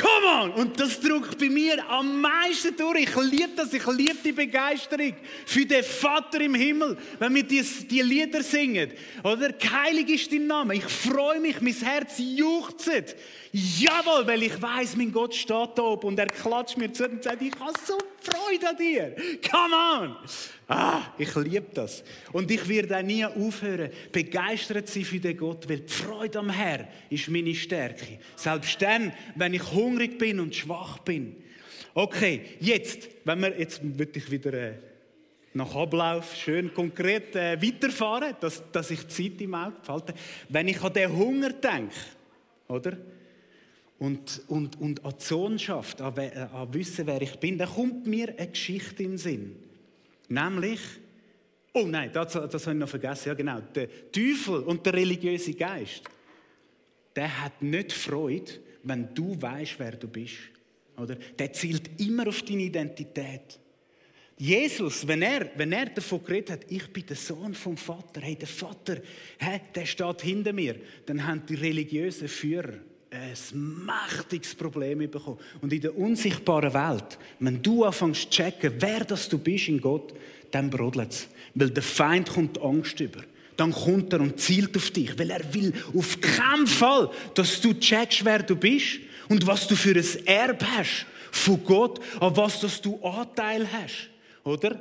Come 0.00 0.26
on! 0.26 0.52
Und 0.52 0.78
das 0.78 1.00
drückt 1.00 1.38
bei 1.38 1.48
mir 1.48 1.84
am 1.88 2.20
meisten 2.20 2.76
durch. 2.76 3.02
Ich 3.02 3.16
liebe 3.16 3.50
das, 3.56 3.72
ich 3.72 3.86
liebe 3.86 4.16
die 4.24 4.32
Begeisterung 4.32 5.14
für 5.46 5.66
den 5.66 5.82
Vater 5.82 6.40
im 6.40 6.54
Himmel, 6.54 6.96
wenn 7.18 7.34
wir 7.34 7.42
die, 7.42 7.62
die 7.62 8.02
Lieder 8.02 8.42
singen. 8.42 8.92
Oder? 9.24 9.54
Heilig 9.70 10.08
ist 10.10 10.32
dein 10.32 10.46
Name. 10.46 10.76
Ich 10.76 10.84
freue 10.84 11.40
mich, 11.40 11.60
mein 11.60 11.74
Herz 11.74 12.14
juchzt. 12.18 13.16
Jawohl, 13.52 14.26
weil 14.26 14.42
ich 14.42 14.60
weiß, 14.60 14.96
mein 14.96 15.12
Gott 15.12 15.34
steht 15.34 15.70
da 15.76 15.82
oben 15.82 16.08
und 16.08 16.18
er 16.18 16.26
klatscht 16.26 16.76
mir 16.76 16.92
zu 16.92 17.08
und 17.08 17.22
sagt, 17.22 17.42
ich 17.42 17.52
habe 17.58 17.72
so 17.84 17.98
Freude 18.20 18.68
an 18.68 18.76
dir. 18.76 19.16
Come 19.50 19.74
on! 19.74 20.16
Ah, 20.70 21.14
ich 21.16 21.34
liebe 21.34 21.68
das. 21.72 22.04
Und 22.30 22.50
ich 22.50 22.68
werde 22.68 22.98
auch 22.98 23.02
nie 23.02 23.24
aufhören, 23.24 23.90
begeistert 24.12 24.86
sein 24.86 25.02
für 25.02 25.18
den 25.18 25.34
Gott, 25.34 25.66
weil 25.66 25.80
die 25.80 25.92
Freude 25.92 26.40
am 26.40 26.50
Herrn 26.50 26.88
ist 27.08 27.30
meine 27.30 27.54
Stärke. 27.54 28.18
Selbst 28.36 28.80
dann, 28.82 29.14
wenn 29.34 29.54
ich 29.54 29.72
hungrig 29.72 30.18
bin 30.18 30.38
und 30.38 30.54
schwach 30.54 30.98
bin. 30.98 31.36
Okay, 31.94 32.42
jetzt, 32.60 33.08
wenn 33.24 33.40
wir, 33.40 33.58
jetzt 33.58 33.80
würde 33.82 34.18
ich 34.18 34.30
wieder 34.30 34.52
äh, 34.52 34.74
nach 35.54 35.74
Ablauf 35.74 36.36
schön 36.36 36.74
konkret 36.74 37.34
äh, 37.34 37.60
weiterfahren, 37.62 38.36
dass, 38.38 38.62
dass 38.70 38.90
ich 38.90 39.08
Zeit 39.08 39.40
im 39.40 39.54
Auge 39.54 39.76
behalte. 39.82 40.12
Wenn 40.50 40.68
ich 40.68 40.82
an 40.82 40.92
den 40.92 41.16
Hunger 41.16 41.50
denke, 41.50 41.94
oder? 42.68 42.98
Und, 43.98 44.42
und, 44.48 44.78
und 44.78 45.02
an 45.02 45.14
die 45.18 45.24
Sohnschaft, 45.24 46.02
an, 46.02 46.14
äh, 46.18 46.46
an 46.52 46.74
Wissen, 46.74 47.06
wer 47.06 47.22
ich 47.22 47.36
bin, 47.36 47.56
dann 47.56 47.70
kommt 47.70 48.06
mir 48.06 48.34
eine 48.36 48.48
Geschichte 48.48 49.02
in 49.02 49.12
den 49.12 49.18
Sinn. 49.18 49.67
Nämlich, 50.28 50.80
oh 51.72 51.86
nein, 51.86 52.10
das, 52.12 52.32
das 52.32 52.66
habe 52.66 52.76
ich 52.76 52.80
noch 52.80 52.88
vergessen, 52.88 53.28
ja 53.28 53.34
genau, 53.34 53.60
der 53.60 53.88
Teufel 54.12 54.60
und 54.60 54.84
der 54.84 54.94
religiöse 54.94 55.54
Geist, 55.54 56.02
der 57.16 57.42
hat 57.42 57.62
nicht 57.62 57.92
Freude, 57.92 58.52
wenn 58.82 59.14
du 59.14 59.40
weißt, 59.40 59.78
wer 59.78 59.92
du 59.92 60.08
bist. 60.08 60.36
Oder? 60.96 61.14
Der 61.14 61.52
zielt 61.52 62.00
immer 62.00 62.28
auf 62.28 62.42
deine 62.42 62.62
Identität. 62.62 63.58
Jesus, 64.36 65.06
wenn 65.06 65.22
er, 65.22 65.50
wenn 65.56 65.72
er 65.72 65.86
davon 65.86 66.22
geredet 66.22 66.50
hat, 66.50 66.60
ich 66.70 66.92
bin 66.92 67.04
der 67.06 67.16
Sohn 67.16 67.54
vom 67.54 67.76
Vater, 67.76 68.20
hey, 68.20 68.36
der 68.36 68.46
Vater, 68.46 68.98
hey, 69.38 69.60
der 69.74 69.84
steht 69.84 70.22
hinter 70.22 70.52
mir, 70.52 70.76
dann 71.06 71.26
haben 71.26 71.44
die 71.44 71.56
religiösen 71.56 72.28
Führer 72.28 72.78
ein 73.10 73.84
mächtiges 73.86 74.54
Problem 74.54 74.98
bekommen. 75.10 75.38
Und 75.60 75.72
in 75.72 75.80
der 75.80 75.96
unsichtbaren 75.96 76.74
Welt, 76.74 77.18
wenn 77.40 77.62
du 77.62 77.84
anfängst 77.84 78.22
zu 78.22 78.30
checken, 78.30 78.74
wer 78.78 79.04
das 79.04 79.28
du 79.28 79.38
bist 79.38 79.68
in 79.68 79.80
Gott, 79.80 80.12
dann 80.50 80.70
brodelt 80.70 81.12
es. 81.12 81.28
Weil 81.54 81.70
der 81.70 81.82
Feind 81.82 82.28
kommt 82.28 82.60
Angst 82.60 83.00
über. 83.00 83.20
Dann 83.56 83.72
kommt 83.72 84.12
er 84.12 84.20
und 84.20 84.38
zielt 84.38 84.76
auf 84.76 84.90
dich, 84.90 85.18
weil 85.18 85.30
er 85.30 85.54
will 85.54 85.72
auf 85.96 86.20
keinen 86.20 86.66
Fall, 86.66 87.10
dass 87.34 87.60
du 87.60 87.74
checkst, 87.74 88.24
wer 88.24 88.42
du 88.42 88.54
bist 88.54 89.00
und 89.28 89.46
was 89.46 89.66
du 89.66 89.74
für 89.74 89.96
ein 89.96 90.26
Erbe 90.26 90.64
hast 90.76 91.06
von 91.32 91.62
Gott, 91.64 92.00
an 92.20 92.36
was 92.36 92.60
dass 92.60 92.80
du 92.80 93.00
Anteil 93.02 93.66
hast. 93.70 94.10
Oder? 94.44 94.80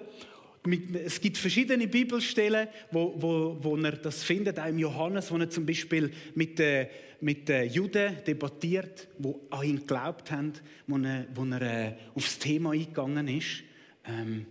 Es 1.06 1.22
gibt 1.22 1.38
verschiedene 1.38 1.88
Bibelstellen, 1.88 2.68
wo, 2.92 3.14
wo, 3.18 3.58
wo 3.62 3.78
er 3.78 3.94
das 3.94 4.24
findet, 4.24 4.60
auch 4.60 4.68
im 4.68 4.80
Johannes, 4.80 5.32
wo 5.32 5.38
er 5.38 5.50
zum 5.50 5.66
Beispiel 5.66 6.12
mit 6.36 6.60
den, 6.60 6.88
mit 7.22 7.48
den 7.50 7.70
Juden 7.72 8.18
debattiert, 8.26 9.08
die 9.18 9.34
an 9.50 9.64
ihn 9.64 9.80
geglaubt 9.80 10.32
haben, 10.32 10.54
wo 10.88 10.98
er, 10.98 11.28
wo 11.34 11.46
er 11.46 11.62
äh, 11.62 11.94
aufs 12.16 12.40
Thema 12.40 12.72
eingegangen 12.72 13.28
ist. 13.28 13.64
Ähm, 14.06 14.46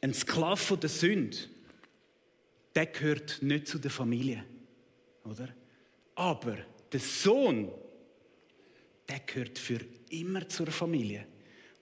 ein 0.00 0.14
Sklave 0.14 0.76
der 0.76 0.90
Sünde, 0.90 1.36
der 2.74 2.86
gehört 2.86 3.38
nicht 3.42 3.68
zu 3.68 3.78
der 3.78 3.90
Familie, 3.90 4.44
oder? 5.24 5.48
Aber 6.14 6.58
der 6.92 7.00
Sohn, 7.00 7.70
der 9.08 9.20
gehört 9.20 9.58
für 9.58 9.80
immer 10.10 10.48
zur 10.48 10.66
Familie. 10.68 11.26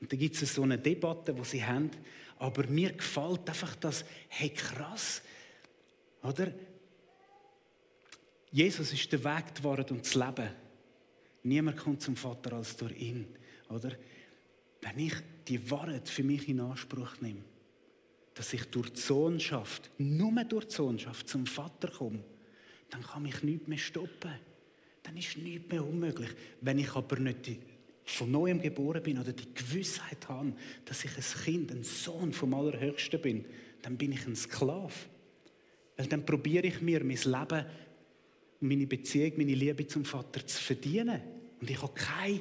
Und 0.01 0.12
da 0.12 0.17
gibt 0.17 0.40
es 0.40 0.55
so 0.55 0.62
eine 0.62 0.79
Debatte, 0.79 1.37
wo 1.37 1.45
sie 1.45 1.64
haben, 1.64 1.90
aber 2.38 2.66
mir 2.66 2.92
gefällt 2.92 3.49
einfach 3.49 3.75
das, 3.77 4.05
hey 4.29 4.51
krass, 4.51 5.23
oder? 6.23 6.53
Jesus 8.51 8.92
ist 8.92 9.12
der 9.12 9.25
Weg, 9.25 9.55
die 9.57 9.64
Wahrheit 9.64 9.90
und 9.90 10.05
das 10.05 10.14
Leben. 10.14 10.51
Niemand 11.42 11.77
kommt 11.77 12.03
zum 12.03 12.16
Vater 12.16 12.55
als 12.55 12.77
durch 12.77 12.97
ihn, 12.97 13.27
oder? 13.68 13.92
Wenn 14.81 14.99
ich 14.99 15.14
die 15.49 15.70
Wahrheit 15.70 16.09
für 16.09 16.23
mich 16.23 16.49
in 16.49 16.61
Anspruch 16.61 17.20
nehme, 17.20 17.42
dass 18.35 18.53
ich 18.53 18.64
durch 18.66 18.90
die 18.90 19.01
Sohnschaft, 19.01 19.90
nur 19.99 20.44
durch 20.44 20.66
die 20.66 20.75
Sohnschaft 20.75 21.29
zum 21.29 21.47
Vater 21.47 21.88
komme, 21.88 22.23
dann 22.90 23.03
kann 23.03 23.23
mich 23.23 23.42
nichts 23.42 23.66
mehr 23.66 23.79
stoppen. 23.79 24.35
Dann 25.03 25.16
ist 25.16 25.37
nichts 25.37 25.68
mehr 25.70 25.85
unmöglich. 25.85 26.31
Wenn 26.61 26.79
ich 26.79 26.94
aber 26.94 27.18
nicht 27.18 27.49
von 28.05 28.31
neuem 28.31 28.61
geboren 28.61 29.03
bin 29.03 29.19
oder 29.19 29.33
die 29.33 29.53
Gewissheit 29.55 30.29
habe, 30.29 30.53
dass 30.85 31.05
ich 31.05 31.17
ein 31.17 31.45
Kind, 31.45 31.73
ein 31.73 31.83
Sohn 31.83 32.33
vom 32.33 32.55
Allerhöchsten 32.55 33.21
bin, 33.21 33.45
dann 33.83 33.97
bin 33.97 34.12
ich 34.12 34.27
ein 34.27 34.37
Sklave. 34.37 34.93
Weil 35.97 36.07
dann 36.07 36.27
probiere 36.27 36.67
ich 36.67 36.81
mir 36.81 37.03
mein 37.05 37.17
Leben, 37.17 37.67
meine 38.61 38.87
Beziehung, 38.87 39.33
meine 39.37 39.55
Liebe 39.55 39.87
zum 39.87 40.05
Vater 40.05 40.47
zu 40.47 40.62
verdienen. 40.62 41.21
Und 41.61 41.71
ich 41.71 41.81
habe 41.81 41.95
keinen 41.95 42.40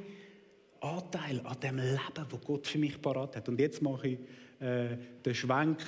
Anteil 0.81 1.39
an 1.45 1.59
dem 1.59 1.77
Leben, 1.77 1.99
das 2.15 2.41
Gott 2.43 2.67
für 2.67 2.77
mich 2.77 3.01
parat 3.01 3.35
hat. 3.35 3.47
Und 3.47 3.59
jetzt 3.59 3.81
mache 3.81 4.09
ich 4.09 4.19
äh, 4.59 4.97
den 5.23 5.35
Schwenk 5.35 5.79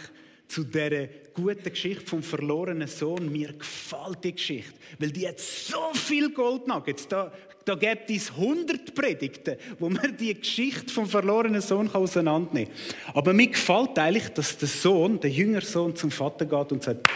zu 0.48 0.64
dieser 0.64 1.08
guten 1.34 1.70
Geschichte 1.70 2.06
vom 2.06 2.24
verlorenen 2.24 2.88
Sohn. 2.88 3.32
Mir 3.32 3.54
gefällt 3.54 4.24
die 4.24 4.34
Geschichte, 4.34 4.74
weil 5.00 5.12
die 5.12 5.28
hat 5.28 5.40
so 5.40 5.92
viel 5.94 6.32
Goldnuggets. 6.32 7.08
Da, 7.08 7.32
da 7.66 7.76
gibt 7.76 8.10
es 8.10 8.32
100 8.32 8.94
Predigten, 8.94 9.58
wo 9.80 9.90
man 9.90 10.16
die 10.18 10.34
Geschichte 10.34 10.94
vom 10.94 11.08
verlorenen 11.08 11.62
Sohn 11.62 11.90
auseinandernehmen 11.90 12.72
kann. 12.72 13.16
Aber 13.16 13.34
mir 13.34 13.48
gefällt 13.48 13.98
eigentlich, 13.98 14.30
dass 14.30 14.58
der 14.58 14.68
Sohn, 14.68 15.20
der 15.20 15.32
jüngere 15.32 15.66
Sohn, 15.66 15.96
zum 15.96 16.12
Vater 16.12 16.46
geht 16.46 16.72
und 16.72 16.84
sagt, 16.84 17.10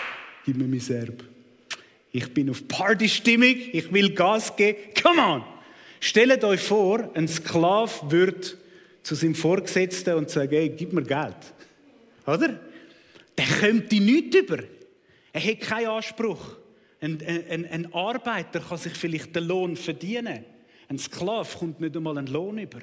gib 0.45 0.57
mir 0.57 0.67
mein 0.67 0.81
Erbe. 0.89 1.25
Ich 2.11 2.33
bin 2.33 2.49
auf 2.49 2.67
Partystimmung, 2.67 3.55
ich 3.71 3.93
will 3.93 4.13
Gas 4.13 4.55
geben. 4.55 4.79
Come 5.01 5.21
on! 5.21 5.43
Stellt 5.99 6.43
euch 6.43 6.61
vor, 6.61 7.11
ein 7.13 7.27
Sklave 7.27 7.91
würde 8.09 8.47
zu 9.03 9.15
seinem 9.15 9.35
Vorgesetzten 9.35 10.15
und 10.15 10.29
sagen, 10.29 10.51
hey, 10.51 10.69
gib 10.69 10.93
mir 10.93 11.03
Geld. 11.03 11.35
Oder? 12.25 12.59
Der 13.39 13.47
kommt 13.47 13.89
die 13.89 14.02
nichts 14.02 14.36
über. 14.36 14.60
Er 15.32 15.41
hat 15.41 15.60
keinen 15.62 15.88
Anspruch. 15.88 16.58
Ein, 16.99 17.23
ein, 17.25 17.65
ein, 17.65 17.93
Arbeiter 17.93 18.60
kann 18.60 18.78
sich 18.78 18.93
vielleicht 18.93 19.34
den 19.34 19.45
Lohn 19.45 19.78
verdienen. 19.78 20.43
Ein 20.89 20.97
Sklave 20.97 21.58
kommt 21.58 21.80
nicht 21.80 21.95
einmal 21.95 22.17
einen 22.17 22.28
Lohn 22.28 22.58
über. 22.58 22.82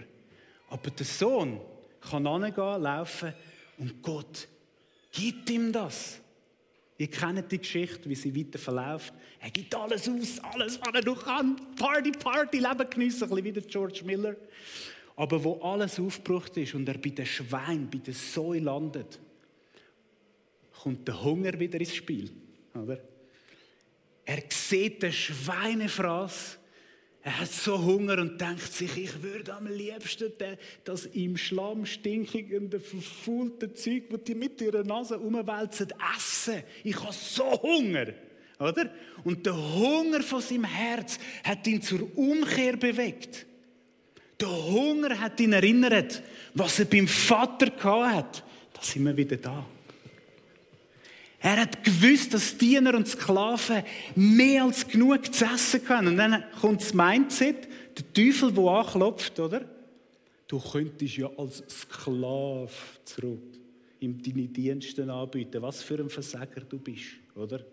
Aber 0.71 0.91
der 0.91 1.05
Sohn 1.05 1.61
kann 2.01 2.27
angehen, 2.27 2.83
laufen 2.83 3.35
und 3.77 4.01
Gott 4.01 4.49
gibt 5.13 5.51
ihm 5.51 5.71
das. 5.73 6.21
Ihr 6.97 7.11
kennt 7.11 7.53
die 7.53 7.59
Geschichte, 7.59 8.09
wie 8.09 8.15
sie 8.15 8.35
weiter 8.35 8.59
verläuft. 8.59 9.13
Er 9.39 9.51
gibt 9.51 9.75
alles 9.75 10.09
aus, 10.09 10.39
alles, 10.55 10.81
was 10.81 10.95
er 10.95 11.05
noch 11.05 11.23
kann. 11.23 11.61
Party, 11.77 12.13
Party, 12.13 12.61
Leben 12.61 12.89
geniessen, 12.89 13.25
ein 13.25 13.29
bisschen 13.29 13.45
wie 13.45 13.53
der 13.53 13.63
George 13.65 14.01
Miller. 14.07 14.37
Aber 15.17 15.45
wo 15.45 15.61
alles 15.61 16.01
aufgebraucht 16.01 16.57
ist 16.57 16.75
und 16.75 16.89
er 16.89 16.97
bei 16.97 17.11
den 17.11 17.27
Schweinen, 17.27 17.91
bei 17.91 17.99
den 17.99 18.15
Säuen 18.15 18.65
landet, 18.65 19.19
kommt 20.87 21.09
der 21.09 21.21
Hunger 21.21 21.59
wieder 21.59 21.81
ins 21.81 21.97
Spiel. 21.97 22.31
Oder? 22.73 23.01
Er 24.25 24.39
sieht 24.49 25.03
den 25.03 25.13
Schweinefraß. 25.13 26.59
Er 27.23 27.41
hat 27.41 27.51
so 27.51 27.85
Hunger 27.85 28.21
und 28.21 28.41
denkt 28.41 28.73
sich, 28.73 28.97
ich 28.97 29.21
würde 29.21 29.53
am 29.53 29.67
liebsten 29.67 30.33
das 30.85 31.07
im 31.07 31.37
Schlamm 31.37 31.87
stinkende, 31.87 32.79
verfaulte 32.79 33.75
Zeug, 33.75 34.11
das 34.11 34.23
die 34.29 34.37
mit 34.37 34.61
ihrer 34.61 34.85
Nase 34.85 35.19
umwälzen, 35.19 35.89
essen. 36.17 36.63
Ich 36.85 37.03
habe 37.03 37.13
so 37.13 37.61
Hunger. 37.63 38.07
Oder? 38.61 38.89
Und 39.25 39.45
der 39.45 39.57
Hunger 39.57 40.23
von 40.23 40.41
seinem 40.41 40.67
Herz 40.67 41.19
hat 41.43 41.67
ihn 41.67 41.83
zur 41.83 42.17
Umkehr 42.17 42.77
bewegt. 42.77 43.45
Der 44.39 44.49
Hunger 44.49 45.19
hat 45.19 45.41
ihn 45.41 45.53
erinnert, 45.53 46.23
was 46.55 46.79
er 46.79 46.85
beim 46.85 47.09
Vater 47.09 47.71
gehabt 47.71 48.15
hat. 48.15 48.45
Da 48.73 48.83
sind 48.83 49.05
wir 49.05 49.17
wieder 49.17 49.37
da. 49.37 49.67
Er 51.41 51.61
hat 51.61 51.85
gewusst, 51.85 52.35
dass 52.35 52.57
Diener 52.57 52.95
und 52.95 53.07
Sklaven 53.07 53.83
mehr 54.15 54.65
als 54.65 54.87
genug 54.89 55.33
zu 55.33 55.45
essen 55.45 55.85
können. 55.85 56.09
Und 56.09 56.17
dann 56.17 56.45
kommt 56.61 56.81
das 56.81 56.95
Mindset, 56.95 57.69
der 57.97 58.13
Teufel, 58.13 58.53
der 58.53 58.65
anklopft, 58.65 59.39
oder? 59.39 59.65
Du 60.49 60.61
könntest 60.61 61.17
ja 61.17 61.31
als 61.37 61.63
Sklave 61.69 62.71
zurück 63.05 63.57
ihm 64.01 64.23
deine 64.23 64.49
Dienste 64.49 65.11
anbieten. 65.11 65.63
Was 65.63 65.83
für 65.83 65.99
ein 65.99 66.11
Versager 66.11 66.61
du 66.61 66.79
bist, 66.79 67.17
oder? 67.35 67.65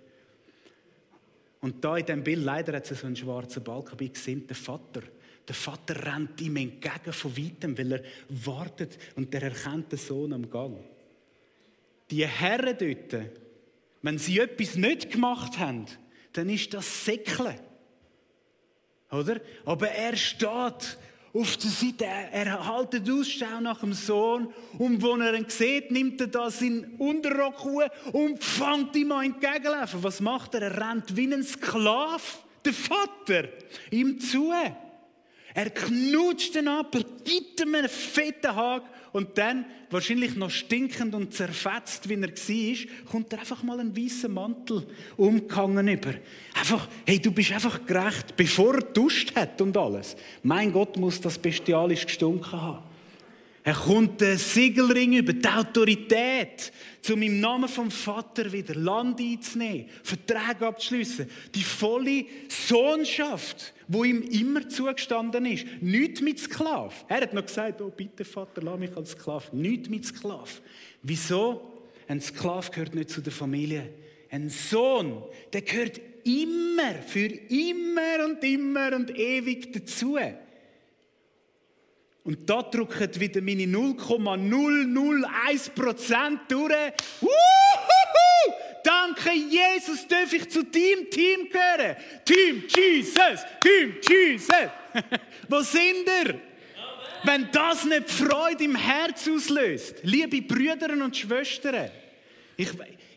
Und 1.61 1.83
da 1.83 1.97
in 1.97 2.05
diesem 2.05 2.23
Bild, 2.23 2.43
leider 2.43 2.75
hat 2.75 2.89
es 2.89 2.99
so 2.99 3.07
einen 3.07 3.15
schwarzen 3.15 3.63
Balken, 3.63 3.91
aber 3.93 4.03
ich 4.03 4.17
sehe 4.17 4.35
den 4.35 4.55
Vater. 4.55 5.01
Der 5.47 5.55
Vater 5.55 6.05
rennt 6.05 6.39
ihm 6.41 6.57
entgegen 6.57 7.13
von 7.13 7.37
weitem, 7.37 7.77
weil 7.77 7.91
er 7.93 8.03
wartet 8.29 8.97
und 9.15 9.33
er 9.33 9.43
erkennt 9.43 9.91
den 9.91 9.99
Sohn 9.99 10.33
am 10.33 10.49
Gang. 10.49 10.77
Die 12.09 12.25
Herren 12.25 12.77
dort, 12.77 13.25
wenn 14.03 14.19
sie 14.19 14.39
etwas 14.39 14.75
nicht 14.75 15.11
gemacht 15.11 15.57
haben, 15.57 15.85
dann 16.33 16.49
ist 16.49 16.73
das 16.73 17.05
Säckle. 17.05 17.55
Oder? 19.09 19.39
Aber 19.65 19.89
er 19.89 20.15
steht 20.15 20.97
auf 21.33 21.57
der 21.57 21.69
Seite, 21.71 22.05
er 22.05 22.67
haltet 22.67 23.09
Ausschau 23.09 23.59
nach 23.61 23.79
dem 23.79 23.93
Sohn 23.93 24.53
und 24.77 25.01
wo 25.01 25.15
er 25.15 25.33
ihn 25.33 25.45
sieht, 25.47 25.89
nimmt 25.89 26.21
er 26.21 26.27
da 26.27 26.51
seinen 26.51 26.95
Unterrock 26.97 27.65
und 28.11 28.43
fängt 28.43 28.95
ihm 28.95 29.11
an 29.13 29.25
entgegenlaufen. 29.25 30.03
Was 30.03 30.19
macht 30.19 30.53
er? 30.55 30.63
Er 30.63 30.89
rennt 30.89 31.15
wie 31.15 31.33
ein 31.33 31.43
Sklave, 31.43 32.21
der 32.63 32.73
Vater, 32.73 33.49
ihm 33.89 34.19
zu. 34.19 34.51
Er 35.55 35.69
knutscht 35.69 36.55
ihn 36.55 36.67
ab, 36.67 36.93
er 36.93 37.03
gibt 37.23 37.61
ihm 37.61 37.75
einen 37.75 37.89
fetten 37.89 38.55
Hag 38.55 38.83
und 39.13 39.37
dann, 39.37 39.65
wahrscheinlich 39.89 40.35
noch 40.35 40.49
stinkend 40.49 41.13
und 41.13 41.33
zerfetzt, 41.33 42.09
wie 42.09 42.15
er 42.15 42.21
war, 42.27 43.11
kommt 43.11 43.31
er 43.31 43.39
einfach 43.39 43.63
mal 43.63 43.79
einen 43.79 43.95
weißen 43.95 44.33
Mantel 44.33 44.85
umgehangen 45.15 45.87
über. 45.87 46.15
Einfach, 46.55 46.87
hey, 47.05 47.19
du 47.19 47.31
bist 47.31 47.51
einfach 47.51 47.85
gerecht, 47.85 48.35
bevor 48.35 48.75
er 48.75 48.81
duscht 48.81 49.35
hat 49.35 49.61
und 49.61 49.77
alles. 49.77 50.17
Mein 50.41 50.73
Gott 50.73 50.97
muss 50.97 51.21
das 51.21 51.37
bestialisch 51.37 52.05
gestunken 52.05 52.51
haben. 52.51 52.83
Er 53.65 53.75
kommt 53.75 54.19
den 54.19 54.37
Siegelring 54.37 55.13
über, 55.13 55.31
die 55.31 55.47
Autorität, 55.47 56.73
um 57.09 57.21
im 57.21 57.39
Namen 57.39 57.69
vom 57.69 57.89
Vater 57.89 58.51
wieder 58.51 58.75
Land 58.75 59.21
einzunehmen, 59.21 59.85
Verträge 60.03 60.67
abzuschließen, 60.67 61.29
die 61.55 61.63
volle 61.63 62.25
Sohnschaft, 62.49 63.73
wo 63.87 64.03
ihm 64.03 64.21
immer 64.21 64.67
zugestanden 64.67 65.45
ist. 65.45 65.65
Nicht 65.81 66.21
mit 66.21 66.39
Sklav. 66.39 67.05
Er 67.07 67.21
hat 67.21 67.33
noch 67.33 67.45
gesagt, 67.45 67.81
oh 67.81 67.89
bitte 67.95 68.25
Vater, 68.25 68.61
lass 68.61 68.79
mich 68.79 68.95
als 68.97 69.11
Sklav. 69.11 69.53
Nicht 69.53 69.89
mit 69.89 70.05
Sklav. 70.05 70.61
Wieso? 71.01 71.71
Ein 72.09 72.19
Sklav 72.19 72.69
gehört 72.69 72.95
nicht 72.95 73.11
zu 73.11 73.21
der 73.21 73.31
Familie. 73.31 73.93
Ein 74.29 74.49
Sohn, 74.49 75.23
der 75.53 75.61
gehört 75.61 76.01
immer, 76.25 76.95
für 77.05 77.27
immer 77.27 78.25
und 78.25 78.43
immer 78.43 78.93
und 78.93 79.17
ewig 79.17 79.71
dazu. 79.71 80.17
Und 82.23 82.49
da 82.49 82.63
drücken 82.63 83.19
wieder 83.19 83.41
meine 83.41 83.63
0,001% 83.63 86.39
durch. 86.47 86.93
Uhuhu! 87.21 88.53
Danke, 88.83 89.33
Jesus, 89.33 90.07
darf 90.07 90.31
ich 90.31 90.49
zu 90.49 90.63
deinem 90.63 91.09
Team 91.09 91.49
gehören. 91.49 91.97
Team 92.25 92.63
Jesus, 92.67 93.41
Team 93.61 93.97
Jesus. 94.07 94.55
Wo 95.49 95.61
sind 95.61 96.07
ihr? 96.07 96.39
Wenn 97.25 97.49
das 97.51 97.85
nicht 97.85 98.09
Freude 98.09 98.65
im 98.65 98.75
Herz 98.75 99.29
auslöst, 99.29 99.95
liebe 100.03 100.41
Brüder 100.41 100.91
und 100.91 101.15
Schwestern, 101.15 101.89
ich, 102.57 102.67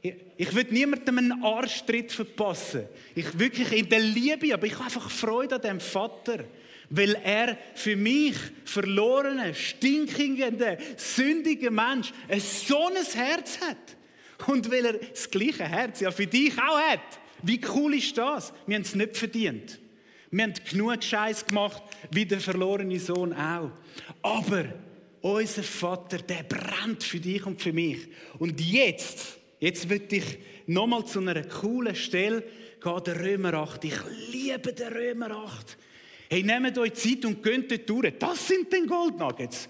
ich, 0.01 0.15
ich 0.37 0.55
will 0.55 0.67
niemandem 0.71 1.19
einen 1.19 1.45
Arschtritt 1.45 2.13
verpassen. 2.13 2.85
Ich 3.17 3.37
wirklich 3.37 3.73
in 3.73 3.89
der 3.89 3.99
Liebe, 3.99 4.55
aber 4.55 4.67
ich 4.67 4.75
habe 4.75 4.85
einfach 4.85 5.11
Freude 5.11 5.57
an 5.57 5.63
dem 5.63 5.81
Vater 5.81 6.45
weil 6.91 7.15
er 7.25 7.59
für 7.75 7.97
mich 7.97 8.37
verlorene, 8.65 9.55
stinkende, 9.55 10.79
sündige 10.97 11.71
Mensch 11.71 12.13
ein 12.29 12.41
so 12.41 12.89
ein 12.89 12.95
Herz 12.97 13.59
hat. 13.61 14.49
Und 14.49 14.71
weil 14.71 14.87
er 14.87 14.93
das 14.95 15.31
gleiche 15.31 15.65
Herz 15.65 16.01
ja 16.01 16.11
für 16.11 16.27
dich 16.27 16.53
auch 16.59 16.79
hat. 16.79 17.01
Wie 17.43 17.61
cool 17.75 17.95
ist 17.95 18.17
das? 18.17 18.53
Wir 18.67 18.77
haben 18.77 18.83
es 18.83 18.95
nicht 18.95 19.17
verdient. 19.17 19.79
Wir 20.31 20.45
haben 20.45 20.55
genug 20.69 21.03
Scheiß 21.03 21.47
gemacht, 21.47 21.83
wie 22.11 22.27
der 22.27 22.41
verlorene 22.41 22.99
Sohn 22.99 23.33
auch. 23.33 23.71
Aber 24.23 24.65
unser 25.21 25.63
Vater, 25.63 26.19
der 26.19 26.43
brennt 26.43 27.03
für 27.03 27.21
dich 27.21 27.45
und 27.47 27.61
für 27.61 27.73
mich. 27.73 28.09
Und 28.39 28.61
jetzt, 28.61 29.39
jetzt 29.61 29.89
will 29.89 30.03
ich 30.11 30.39
nochmal 30.67 31.05
zu 31.05 31.21
einer 31.21 31.43
coolen 31.45 31.95
Stelle 31.95 32.43
gehen, 32.83 33.05
der 33.05 33.21
Römer 33.21 33.55
8. 33.55 33.85
Ich 33.85 33.95
liebe 34.31 34.73
den 34.73 34.93
Römer 34.93 35.31
8. 35.31 35.79
Hey, 36.29 36.43
nehmt 36.43 36.77
euch 36.77 36.95
Zeit 36.95 37.25
und 37.25 37.41
geht 37.41 37.71
dort 37.71 37.89
durch. 37.89 38.19
Das 38.19 38.49
sind 38.49 38.73
den 38.73 38.87
Goldnuggets. 38.87 39.69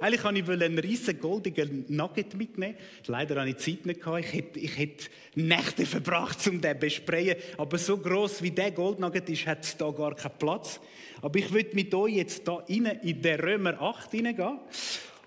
Eigentlich 0.00 0.24
wollte 0.24 0.38
ich 0.40 0.62
einen 0.62 0.78
riesen 0.78 1.20
goldigen 1.20 1.84
Nugget 1.88 2.34
mitnehmen. 2.34 2.74
Leider 3.06 3.40
hatte 3.40 3.50
ich 3.50 3.58
Zeit 3.58 3.86
nicht. 3.86 4.00
Ich 4.00 4.32
hätte, 4.32 4.58
ich 4.58 4.76
hätte 4.76 5.04
Nächte 5.36 5.86
verbracht, 5.86 6.44
um 6.48 6.60
den 6.60 6.74
zu 6.74 6.80
besprayen. 6.80 7.36
Aber 7.58 7.78
so 7.78 7.96
groß 7.96 8.42
wie 8.42 8.50
der 8.50 8.72
Goldnugget 8.72 9.28
ist, 9.30 9.46
hat 9.46 9.64
es 9.64 9.76
da 9.76 9.90
gar 9.90 10.16
keinen 10.16 10.38
Platz. 10.38 10.80
Aber 11.20 11.38
ich 11.38 11.52
würde 11.52 11.74
mit 11.74 11.94
euch 11.94 12.14
jetzt 12.14 12.46
da 12.48 12.54
rein, 12.54 12.86
in 13.02 13.22
den 13.22 13.40
Römer 13.40 13.80
8 13.80 14.10
hineingehen 14.10 14.58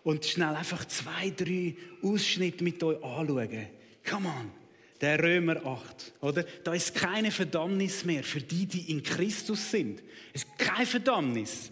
und 0.03 0.25
schnell 0.25 0.53
einfach 0.53 0.85
zwei, 0.85 1.29
drei 1.29 1.75
Ausschnitte 2.03 2.63
mit 2.63 2.83
euch 2.83 3.01
anschauen. 3.01 3.67
Come 4.03 4.27
on 4.27 4.51
der 5.01 5.21
Römer 5.21 5.65
8, 5.65 6.13
oder? 6.21 6.45
Da 6.63 6.73
ist 6.73 6.95
keine 6.95 7.31
Verdammnis 7.31 8.05
mehr 8.05 8.23
für 8.23 8.41
die, 8.41 8.65
die 8.65 8.91
in 8.91 9.03
Christus 9.03 9.71
sind. 9.71 10.01
Es 10.33 10.43
ist 10.43 10.57
keine 10.57 10.85
Verdammnis. 10.85 11.71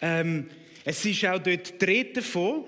Ähm, 0.00 0.48
es 0.84 1.04
ist 1.04 1.24
auch 1.24 1.38
dort 1.38 1.80
die 1.80 2.12
davon, 2.12 2.64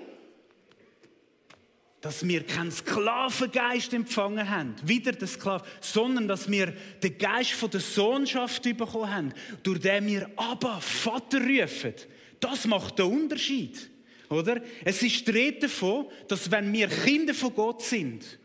dass 2.01 2.27
wir 2.27 2.43
keinen 2.43 2.71
Sklavengeist 2.71 3.93
empfangen 3.93 4.49
haben, 4.49 4.75
wieder 4.83 5.11
der 5.11 5.27
Sklave, 5.27 5.65
sondern 5.81 6.27
dass 6.27 6.49
wir 6.49 6.73
den 7.01 7.17
Geist 7.17 7.51
von 7.51 7.69
der 7.69 7.79
Sohnschaft 7.79 8.63
bekommen 8.63 9.13
haben, 9.13 9.33
durch 9.63 9.79
den 9.79 10.07
wir 10.07 10.29
aber 10.35 10.79
Vater 10.79 11.39
rufen. 11.41 11.93
Das 12.39 12.65
macht 12.65 12.99
den 12.99 13.07
Unterschied, 13.07 13.89
oder? 14.29 14.61
Es 14.85 15.01
ist 15.01 15.27
die 15.27 15.59
davon, 15.59 16.05
dass 16.27 16.51
wenn 16.51 16.71
wir 16.71 16.87
Kinder 16.87 17.33
von 17.33 17.53
Gott 17.53 17.81
sind, 17.81 18.37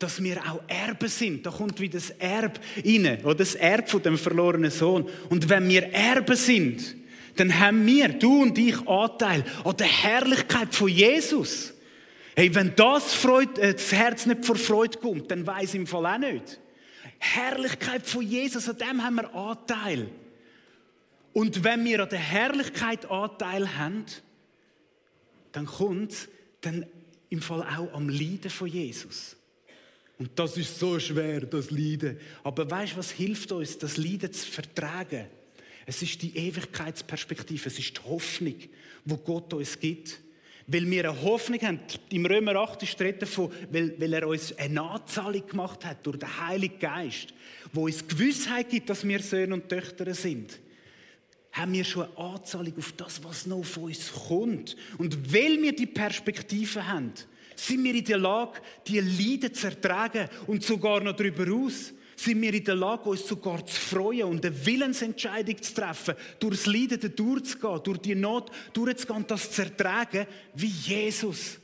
dass 0.00 0.22
wir 0.22 0.38
auch 0.50 0.62
Erben 0.66 1.08
sind. 1.08 1.44
Da 1.44 1.50
kommt 1.50 1.78
wieder 1.78 1.98
das 1.98 2.10
Erb 2.18 2.58
rein, 2.84 3.20
oder 3.22 3.34
das 3.34 3.54
Erb 3.54 3.88
von 3.88 4.02
dem 4.02 4.16
verlorenen 4.18 4.70
Sohn. 4.70 5.06
Und 5.28 5.48
wenn 5.48 5.68
wir 5.68 5.92
Erben 5.92 6.36
sind, 6.36 6.96
dann 7.36 7.60
haben 7.60 7.86
wir, 7.86 8.08
du 8.08 8.42
und 8.42 8.58
ich, 8.58 8.76
Anteil 8.88 9.44
an 9.62 9.76
der 9.76 9.86
Herrlichkeit 9.86 10.74
von 10.74 10.88
Jesus. 10.88 11.74
Hey, 12.34 12.52
wenn 12.54 12.74
das, 12.76 13.12
Freude, 13.12 13.60
äh, 13.60 13.74
das 13.74 13.92
Herz 13.92 14.24
nicht 14.24 14.46
vor 14.46 14.56
Freude 14.56 14.98
kommt, 14.98 15.30
dann 15.30 15.46
weiß 15.46 15.74
im 15.74 15.86
Fall 15.86 16.06
auch 16.06 16.18
nicht. 16.18 16.58
Herrlichkeit 17.18 18.06
von 18.06 18.22
Jesus, 18.22 18.70
an 18.70 18.78
dem 18.78 19.04
haben 19.04 19.16
wir 19.16 19.34
Anteil. 19.34 20.08
Und 21.34 21.62
wenn 21.62 21.84
wir 21.84 22.00
an 22.02 22.08
der 22.08 22.18
Herrlichkeit 22.18 23.10
Anteil 23.10 23.76
haben, 23.76 24.06
dann 25.52 25.66
kommt 25.66 26.28
dann 26.62 26.86
im 27.28 27.42
Fall 27.42 27.62
auch 27.62 27.92
am 27.92 28.08
Leiden 28.08 28.50
von 28.50 28.66
Jesus. 28.66 29.36
Und 30.20 30.38
das 30.38 30.54
ist 30.58 30.78
so 30.78 31.00
schwer, 31.00 31.40
das 31.40 31.70
Leiden. 31.70 32.18
Aber 32.44 32.70
weißt 32.70 32.92
du, 32.92 32.98
was 32.98 33.10
hilft 33.10 33.52
uns, 33.52 33.78
das 33.78 33.96
Leiden 33.96 34.30
zu 34.30 34.50
vertragen? 34.50 35.24
Es 35.86 36.02
ist 36.02 36.20
die 36.20 36.36
Ewigkeitsperspektive, 36.36 37.66
es 37.66 37.78
ist 37.78 37.96
die 37.96 38.02
Hoffnung, 38.06 38.56
wo 39.06 39.16
Gott 39.16 39.54
uns 39.54 39.80
gibt. 39.80 40.20
Weil 40.66 40.88
wir 40.90 41.08
eine 41.08 41.22
Hoffnung 41.22 41.58
haben, 41.62 41.80
im 42.10 42.26
Römer 42.26 42.54
8 42.56 42.82
ist 42.82 43.00
davon, 43.00 43.50
weil, 43.70 43.98
weil 43.98 44.12
er 44.12 44.28
uns 44.28 44.52
eine 44.58 44.82
Anzahlung 44.82 45.46
gemacht 45.46 45.86
hat 45.86 46.04
durch 46.06 46.18
den 46.18 46.38
Heiligen 46.38 46.78
Geist, 46.78 47.32
wo 47.72 47.86
uns 47.86 48.06
Gewissheit 48.06 48.68
gibt, 48.68 48.90
dass 48.90 49.08
wir 49.08 49.20
Söhne 49.20 49.54
und 49.54 49.70
Töchter 49.70 50.12
sind 50.12 50.60
haben 51.52 51.72
wir 51.72 51.82
schon 51.82 52.04
eine 52.04 52.16
Anzahlung 52.16 52.78
auf 52.78 52.92
das, 52.92 53.24
was 53.24 53.46
noch 53.46 53.64
von 53.64 53.84
uns 53.84 54.12
kommt. 54.12 54.76
Und 54.98 55.32
weil 55.32 55.60
wir 55.60 55.74
die 55.74 55.86
Perspektive 55.86 56.86
haben, 56.86 57.12
sind 57.66 57.84
wir 57.84 57.94
in 57.94 58.04
der 58.04 58.18
Lage, 58.18 58.60
die 58.86 59.00
Leiden 59.00 59.52
zu 59.52 59.66
ertragen 59.66 60.28
und 60.46 60.62
sogar 60.62 61.00
noch 61.00 61.16
darüber 61.16 61.52
aus 61.52 61.92
sind 62.20 62.42
wir 62.42 62.52
in 62.52 62.64
der 62.64 62.74
Lage, 62.74 63.08
uns 63.08 63.26
sogar 63.26 63.64
zu 63.64 63.80
freuen 63.80 64.24
und 64.24 64.44
eine 64.44 64.66
Willensentscheidung 64.66 65.60
zu 65.62 65.72
treffen, 65.72 66.14
durchs 66.38 66.66
Leiden 66.66 67.14
durchzugehen, 67.16 67.80
durch 67.82 67.98
die 67.98 68.14
Not 68.14 68.50
durchzugehen 68.74 69.22
und 69.22 69.30
das 69.30 69.50
zu 69.50 69.62
ertragen, 69.62 70.26
wie 70.54 70.66
Jesus. 70.66 71.58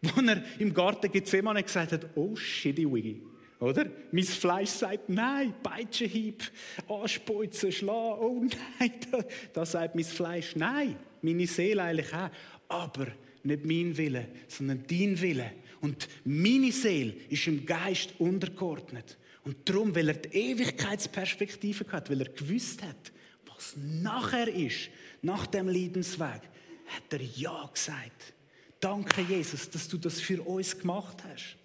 Wo 0.00 0.20
er 0.20 0.42
im 0.60 0.72
Garten 0.72 1.10
Gethsemane 1.10 1.62
gesagt 1.62 1.92
hat, 1.92 2.06
oh 2.14 2.36
shitty 2.36 2.88
wiggy. 2.90 3.20
Oder? 3.58 3.86
Mein 4.12 4.24
Fleisch 4.24 4.68
sagt 4.68 5.08
nein, 5.08 5.54
Peitschenhieb, 5.62 6.44
Anspeuzen, 6.88 7.72
Schlagen, 7.72 8.20
oh 8.20 8.44
nein, 8.78 8.92
da, 9.10 9.24
da 9.52 9.66
sagt 9.66 9.94
mein 9.94 10.04
Fleisch 10.04 10.54
nein. 10.54 10.96
Meine 11.22 11.46
Seele 11.46 11.82
eigentlich 11.82 12.12
auch. 12.14 12.30
Aber 12.68 13.06
nicht 13.46 13.64
mein 13.64 13.96
Wille, 13.96 14.28
sondern 14.48 14.84
dein 14.88 15.20
Wille. 15.20 15.52
Und 15.80 16.08
meine 16.24 16.72
Seele 16.72 17.14
ist 17.28 17.46
im 17.46 17.64
Geist 17.64 18.14
untergeordnet. 18.18 19.16
Und 19.44 19.68
darum, 19.68 19.94
weil 19.94 20.08
er 20.08 20.14
die 20.14 20.36
Ewigkeitsperspektive 20.36 21.84
hat, 21.92 22.10
weil 22.10 22.22
er 22.22 22.30
gewusst 22.30 22.82
hat, 22.82 23.12
was 23.46 23.74
nachher 23.76 24.48
ist, 24.48 24.90
nach 25.22 25.46
dem 25.46 25.68
Leidensweg, 25.68 26.42
hat 26.86 27.12
er 27.12 27.20
Ja 27.20 27.70
gesagt. 27.72 28.34
Danke, 28.80 29.22
Jesus, 29.22 29.70
dass 29.70 29.88
du 29.88 29.96
das 29.98 30.20
für 30.20 30.42
uns 30.42 30.78
gemacht 30.78 31.22
hast. 31.28 31.56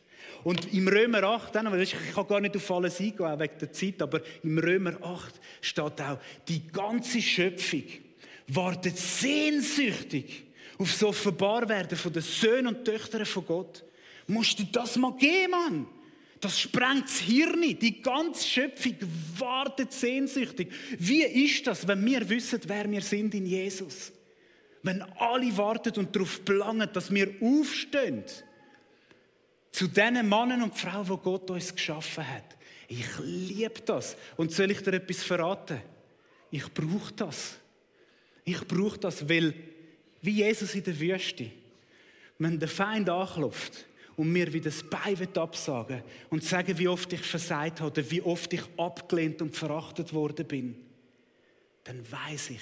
Und 0.43 0.73
im 0.73 0.87
Römer 0.87 1.23
8, 1.23 1.55
ich 1.79 1.95
kann 2.13 2.27
gar 2.27 2.39
nicht 2.39 2.55
auf 2.55 2.71
alles 2.71 2.99
eingehen, 2.99 3.39
wegen 3.39 3.57
der 3.59 3.71
Zeit, 3.71 4.01
aber 4.01 4.21
im 4.43 4.57
Römer 4.57 5.01
8 5.03 5.39
steht 5.61 6.01
auch, 6.01 6.19
die 6.47 6.67
ganze 6.67 7.21
Schöpfung 7.21 7.83
wartet 8.47 8.97
sehnsüchtig 8.97 10.45
auf 10.81 10.91
das 10.91 11.03
Offenbarwerden 11.03 11.97
von 11.97 12.11
den 12.11 12.23
Söhnen 12.23 12.75
und 12.75 12.83
Töchtern 12.83 13.25
von 13.25 13.45
Gott. 13.45 13.83
Musst 14.25 14.57
du 14.57 14.63
das 14.63 14.95
mal 14.95 15.13
geben, 15.13 15.51
Mann? 15.51 15.87
Das 16.39 16.59
sprengt 16.59 17.03
das 17.03 17.19
Hirn. 17.19 17.61
Die 17.61 18.01
ganze 18.01 18.47
Schöpfung 18.47 18.95
wartet 19.37 19.93
sehnsüchtig. 19.93 20.73
Wie 20.97 21.21
ist 21.21 21.67
das, 21.67 21.87
wenn 21.87 22.03
wir 22.03 22.27
wissen, 22.27 22.59
wer 22.65 22.89
wir 22.89 23.01
sind 23.01 23.35
in 23.35 23.45
Jesus? 23.45 24.11
Wenn 24.81 25.03
alle 25.19 25.55
warten 25.55 25.99
und 25.99 26.15
darauf 26.15 26.43
planen, 26.43 26.89
dass 26.91 27.13
wir 27.13 27.31
aufstehen 27.39 28.23
zu 29.71 29.87
den 29.87 30.15
Männern 30.27 30.63
und 30.63 30.75
Frauen, 30.75 31.07
wo 31.07 31.17
Gott 31.17 31.51
uns 31.51 31.75
geschaffen 31.75 32.27
hat. 32.27 32.57
Ich 32.87 33.07
liebe 33.19 33.81
das. 33.85 34.17
Und 34.35 34.51
soll 34.51 34.71
ich 34.71 34.81
dir 34.81 34.93
etwas 34.93 35.21
verraten? 35.21 35.79
Ich 36.49 36.73
brauche 36.73 37.13
das. 37.13 37.57
Ich 38.43 38.67
brauche 38.67 38.97
das, 38.97 39.29
weil, 39.29 39.53
wie 40.21 40.31
Jesus 40.31 40.75
in 40.75 40.83
der 40.83 40.99
Wüste, 40.99 41.51
wenn 42.37 42.59
der 42.59 42.67
Feind 42.69 43.09
anklopft, 43.09 43.85
und 44.21 44.31
mir 44.31 44.51
wieder 44.51 44.69
das 44.69 44.83
Bein 44.83 45.35
absagen 45.35 46.03
und 46.29 46.43
sagen, 46.43 46.77
wie 46.77 46.87
oft 46.87 47.11
ich 47.13 47.21
versagt 47.21 47.81
habe 47.81 48.11
wie 48.11 48.21
oft 48.21 48.53
ich 48.53 48.61
abgelehnt 48.77 49.41
und 49.41 49.55
verachtet 49.55 50.13
worden 50.13 50.45
bin, 50.45 50.75
dann 51.83 51.99
weiß 52.11 52.51
ich, 52.51 52.61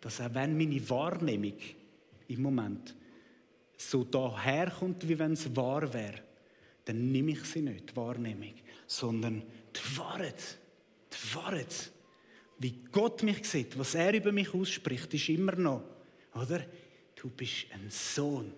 dass 0.00 0.20
auch 0.20 0.34
wenn 0.34 0.56
meine 0.58 0.88
Wahrnehmung 0.90 1.54
im 2.28 2.42
Moment 2.42 2.94
so 3.76 4.04
daherkommt, 4.04 5.08
wie 5.08 5.18
wenn 5.18 5.32
es 5.32 5.54
wahr 5.56 5.92
wäre, 5.92 6.20
dann 6.84 7.10
nehme 7.10 7.32
ich 7.32 7.44
sie 7.44 7.62
nicht, 7.62 7.90
die 7.90 7.96
Wahrnehmung, 7.96 8.52
sondern 8.86 9.42
die 9.74 9.98
Wahrheit. 9.98 10.58
Die 11.12 11.34
Wahrheit. 11.34 11.92
Wie 12.58 12.74
Gott 12.92 13.22
mich 13.22 13.48
sieht, 13.48 13.78
was 13.78 13.94
er 13.94 14.12
über 14.12 14.32
mich 14.32 14.52
ausspricht, 14.52 15.14
ist 15.14 15.28
immer 15.30 15.56
noch, 15.56 15.82
oder? 16.34 16.62
Du 17.20 17.28
bist 17.28 17.66
ein 17.72 17.90
Sohn 17.90 18.52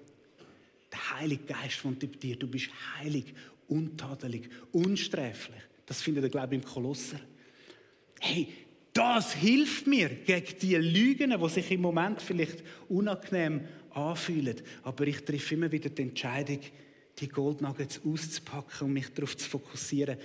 der 0.92 1.18
Heilige 1.18 1.44
Geist 1.44 1.84
wohnt 1.84 2.02
in 2.02 2.12
dir. 2.12 2.36
Du 2.36 2.46
bist 2.46 2.68
heilig, 2.98 3.34
untadelig, 3.68 4.48
unsträflich. 4.72 5.62
Das 5.86 6.02
findet 6.02 6.24
ihr, 6.24 6.30
glaube 6.30 6.54
ich, 6.54 6.62
im 6.62 6.68
Kolosser. 6.68 7.18
Hey, 8.20 8.48
das 8.92 9.32
hilft 9.32 9.86
mir 9.86 10.10
gegen 10.10 10.58
die 10.60 10.76
Lügen, 10.76 11.34
die 11.38 11.48
sich 11.48 11.70
im 11.70 11.80
Moment 11.80 12.20
vielleicht 12.20 12.62
unangenehm 12.88 13.62
anfühlen. 13.90 14.60
Aber 14.82 15.06
ich 15.06 15.24
treffe 15.24 15.54
immer 15.54 15.72
wieder 15.72 15.88
die 15.88 16.02
Entscheidung, 16.02 16.60
die 17.18 17.28
Goldnuggets 17.28 18.00
auszupacken 18.04 18.88
und 18.88 18.92
mich 18.92 19.08
darauf 19.08 19.36
zu 19.36 19.48
fokussieren, 19.48 20.18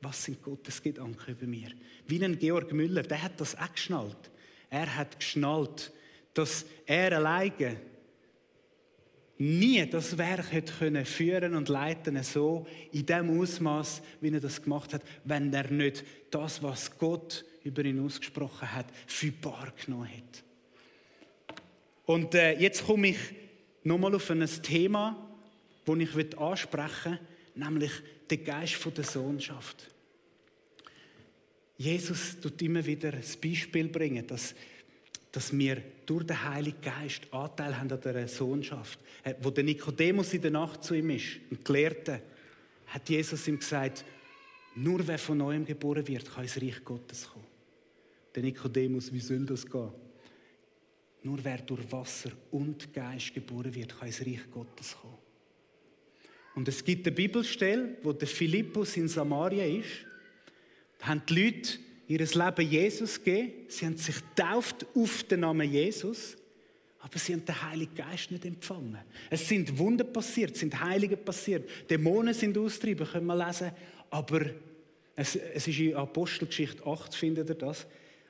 was 0.00 0.24
sind 0.24 0.42
Gottes 0.42 0.82
Gedanken 0.82 1.30
über 1.30 1.46
mir. 1.46 1.70
Wie 2.06 2.22
ein 2.24 2.38
Georg 2.38 2.72
Müller, 2.72 3.02
der 3.02 3.22
hat 3.22 3.40
das 3.40 3.56
auch 3.56 3.72
geschnallt. 3.72 4.30
Er 4.70 4.96
hat 4.96 5.18
geschnallt, 5.18 5.92
dass 6.38 6.64
er 6.86 7.16
alleine 7.16 7.80
nie 9.38 9.84
das 9.86 10.16
Werk 10.16 10.52
hätte 10.52 10.72
können 10.72 11.04
führen 11.04 11.56
und 11.56 11.68
leiten 11.68 12.22
so 12.22 12.64
in 12.92 13.06
dem 13.06 13.40
Ausmaß, 13.40 14.02
wie 14.20 14.32
er 14.32 14.38
das 14.40 14.62
gemacht 14.62 14.94
hat, 14.94 15.02
wenn 15.24 15.52
er 15.52 15.68
nicht 15.70 16.04
das, 16.30 16.62
was 16.62 16.96
Gott 16.96 17.44
über 17.64 17.84
ihn 17.84 18.04
ausgesprochen 18.04 18.72
hat, 18.72 18.86
für 19.08 19.32
bar 19.32 19.72
genommen 19.84 20.06
hätte. 20.06 20.42
Und 22.06 22.34
äh, 22.36 22.52
jetzt 22.58 22.86
komme 22.86 23.08
ich 23.08 23.18
nochmal 23.82 24.14
auf 24.14 24.30
ein 24.30 24.46
Thema, 24.62 25.16
das 25.84 25.98
ich 25.98 26.38
ansprechen 26.38 27.18
will, 27.54 27.64
nämlich 27.64 27.92
den 28.30 28.44
Geist 28.44 28.78
der 28.96 29.04
Sohnschaft. 29.04 29.90
Jesus 31.76 32.38
tut 32.40 32.62
immer 32.62 32.84
wieder 32.84 33.10
das 33.10 33.36
Beispiel 33.36 33.88
bringen, 33.88 34.26
dass 34.26 34.54
dass 35.32 35.56
wir 35.56 35.82
durch 36.06 36.24
den 36.24 36.42
Heiligen 36.42 36.80
Geist 36.80 37.32
Anteil 37.32 37.78
haben 37.78 37.90
an 37.92 38.00
dieser 38.00 38.28
Sohnschaft. 38.28 38.98
Äh, 39.22 39.34
wo 39.40 39.50
der 39.50 39.64
Nikodemus 39.64 40.32
in 40.32 40.42
der 40.42 40.50
Nacht 40.50 40.82
zu 40.82 40.94
ihm 40.94 41.10
ist 41.10 41.40
und 41.50 41.64
gelehrte, 41.64 42.22
hat 42.86 43.08
Jesus 43.08 43.46
ihm 43.46 43.58
gesagt, 43.58 44.04
nur 44.74 45.06
wer 45.06 45.18
von 45.18 45.38
neuem 45.38 45.64
geboren 45.64 46.06
wird, 46.06 46.32
kann 46.32 46.44
ins 46.44 46.60
Reich 46.60 46.82
Gottes 46.84 47.28
kommen. 47.28 47.46
Der 48.34 48.42
Nikodemus, 48.42 49.12
wie 49.12 49.20
soll 49.20 49.44
das 49.44 49.66
gehen? 49.66 49.90
Nur 51.22 51.38
wer 51.42 51.58
durch 51.58 51.90
Wasser 51.90 52.30
und 52.50 52.92
Geist 52.94 53.34
geboren 53.34 53.74
wird, 53.74 53.98
kann 53.98 54.08
ins 54.08 54.20
Reich 54.20 54.50
Gottes 54.50 54.96
kommen. 55.00 55.18
Und 56.54 56.68
es 56.68 56.82
gibt 56.82 57.06
eine 57.06 57.14
Bibelstelle, 57.14 57.96
wo 58.02 58.12
der 58.12 58.28
Philippus 58.28 58.96
in 58.96 59.08
Samaria 59.08 59.64
ist. 59.64 60.06
Da 60.98 61.08
haben 61.08 61.22
die 61.28 61.44
Leute 61.44 61.78
ihr 62.08 62.18
Leben 62.18 62.70
Jesus 62.70 63.22
gegeben. 63.22 63.52
Sie 63.68 63.86
haben 63.86 63.96
sich 63.96 64.16
tauft 64.34 64.86
auf 64.94 65.22
den 65.24 65.40
Namen 65.40 65.70
Jesus. 65.70 66.36
Aber 67.00 67.18
sie 67.18 67.32
haben 67.32 67.44
den 67.44 67.62
Heiligen 67.62 67.94
Geist 67.94 68.30
nicht 68.30 68.44
empfangen. 68.44 68.98
Es 69.30 69.48
sind 69.48 69.78
Wunder 69.78 70.04
passiert, 70.04 70.52
es 70.54 70.60
sind 70.60 70.80
Heilige 70.80 71.16
passiert. 71.16 71.68
Dämonen 71.88 72.34
sind 72.34 72.58
austrieben, 72.58 73.06
können 73.06 73.26
wir 73.26 73.46
lesen. 73.46 73.70
Aber 74.10 74.40
es, 75.14 75.36
es 75.36 75.68
ist 75.68 75.78
in 75.78 75.94
Apostelgeschichte 75.94 76.84
8, 76.84 77.14
findet 77.14 77.48
ihr 77.50 77.54
das. 77.54 77.86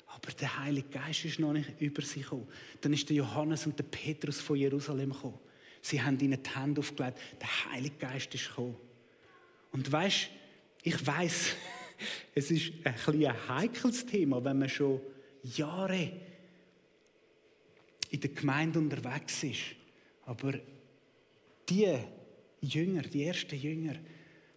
Aber 0.06 0.32
der 0.32 0.58
Heilige 0.58 0.88
Geist 0.88 1.24
ist 1.24 1.38
noch 1.38 1.52
nicht 1.52 1.80
über 1.80 2.02
sie 2.02 2.20
gekommen. 2.20 2.48
Dann 2.80 2.92
ist 2.92 3.08
der 3.08 3.16
Johannes 3.16 3.64
und 3.66 3.78
der 3.78 3.84
Petrus 3.84 4.40
von 4.40 4.56
Jerusalem 4.56 5.12
gekommen. 5.12 5.38
Sie 5.80 6.02
haben 6.02 6.18
ihnen 6.18 6.42
die 6.42 6.50
Hände 6.50 6.80
aufgelegt. 6.80 7.18
Der 7.40 7.72
Heilige 7.72 7.96
Geist 7.96 8.34
ist 8.34 8.48
gekommen. 8.48 8.76
Und 9.72 9.90
weißt, 9.90 10.28
ich 10.82 11.06
weiß, 11.06 11.54
es 12.38 12.50
ist 12.50 12.72
ein, 12.84 13.24
ein 13.24 13.48
heikles 13.48 14.06
Thema, 14.06 14.42
wenn 14.44 14.58
man 14.58 14.68
schon 14.68 15.00
Jahre 15.42 16.12
in 18.10 18.20
der 18.20 18.30
Gemeinde 18.30 18.78
unterwegs 18.78 19.42
ist. 19.42 19.76
Aber 20.24 20.54
die 21.68 21.98
Jünger, 22.60 23.02
die 23.02 23.24
ersten 23.24 23.56
Jünger, 23.56 23.96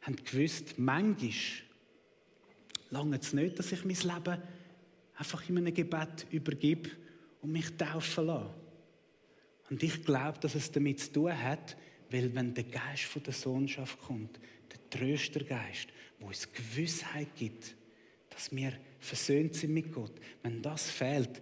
haben 0.02 0.16
gewusst, 0.16 0.76
manchmal 0.78 1.32
lange 2.90 3.18
es 3.18 3.34
nicht, 3.34 3.60
dass 3.60 3.72
ich 3.72 3.84
mein 3.86 3.96
Leben 3.96 4.42
einfach 5.16 5.48
in 5.50 5.58
einem 5.58 5.74
Gebet 5.74 6.28
übergebe 6.32 6.90
und 7.42 7.52
mich 7.52 7.70
taufen 7.78 8.26
lasse. 8.28 8.54
Und 9.70 9.84
ich 9.84 10.04
glaube, 10.04 10.40
dass 10.40 10.56
es 10.56 10.72
damit 10.72 11.00
zu 11.00 11.14
tun 11.14 11.38
hat, 11.38 11.78
weil 12.10 12.34
wenn 12.36 12.54
der 12.54 12.66
Geist 12.66 13.04
von 13.04 13.24
der 13.24 13.34
Sohnschaft 13.34 14.00
kommt, 14.02 14.40
der 14.72 15.00
Tröstergeist, 15.00 15.88
wo 16.20 16.28
uns 16.28 16.52
Gewissheit 16.52 17.36
gibt, 17.36 17.76
dass 18.30 18.56
wir 18.56 18.74
versöhnt 19.00 19.56
sind 19.56 19.74
mit 19.74 19.92
Gott. 19.92 20.14
Wenn 20.44 20.62
das 20.62 20.90
fehlt, 20.90 21.42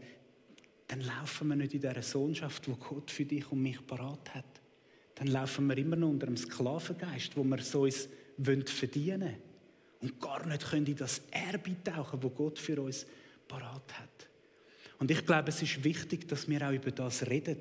dann 0.88 1.02
laufen 1.02 1.48
wir 1.50 1.56
nicht 1.56 1.74
in 1.74 1.82
dieser 1.82 2.02
Sohnschaft, 2.02 2.68
wo 2.68 2.76
Gott 2.76 3.12
für 3.12 3.26
dich 3.26 3.52
und 3.52 3.62
mich 3.62 3.86
parat 3.86 4.34
hat. 4.34 4.62
Dann 5.16 5.28
laufen 5.28 5.68
wir 5.68 5.78
immer 5.78 5.96
noch 5.96 6.10
unter 6.10 6.28
einem 6.28 6.38
Sklavengeist, 6.38 7.36
wo 7.36 7.44
wir 7.44 7.60
so 7.60 7.82
uns 7.82 8.08
verdienen 8.66 9.22
wollen 9.22 9.42
und 10.02 10.20
gar 10.20 10.46
nicht 10.46 10.66
können 10.66 10.86
in 10.86 10.96
das 10.96 11.22
Erbe 11.30 11.76
tauchen, 11.84 12.24
wo 12.24 12.30
Gott 12.30 12.58
für 12.58 12.82
uns 12.82 13.06
parat 13.48 14.00
hat. 14.00 14.30
Und 14.98 15.12
ich 15.12 15.26
glaube, 15.26 15.50
es 15.50 15.62
ist 15.62 15.84
wichtig, 15.84 16.28
dass 16.28 16.48
wir 16.48 16.68
auch 16.68 16.74
über 16.74 16.92
das 16.92 17.28
reden. 17.28 17.58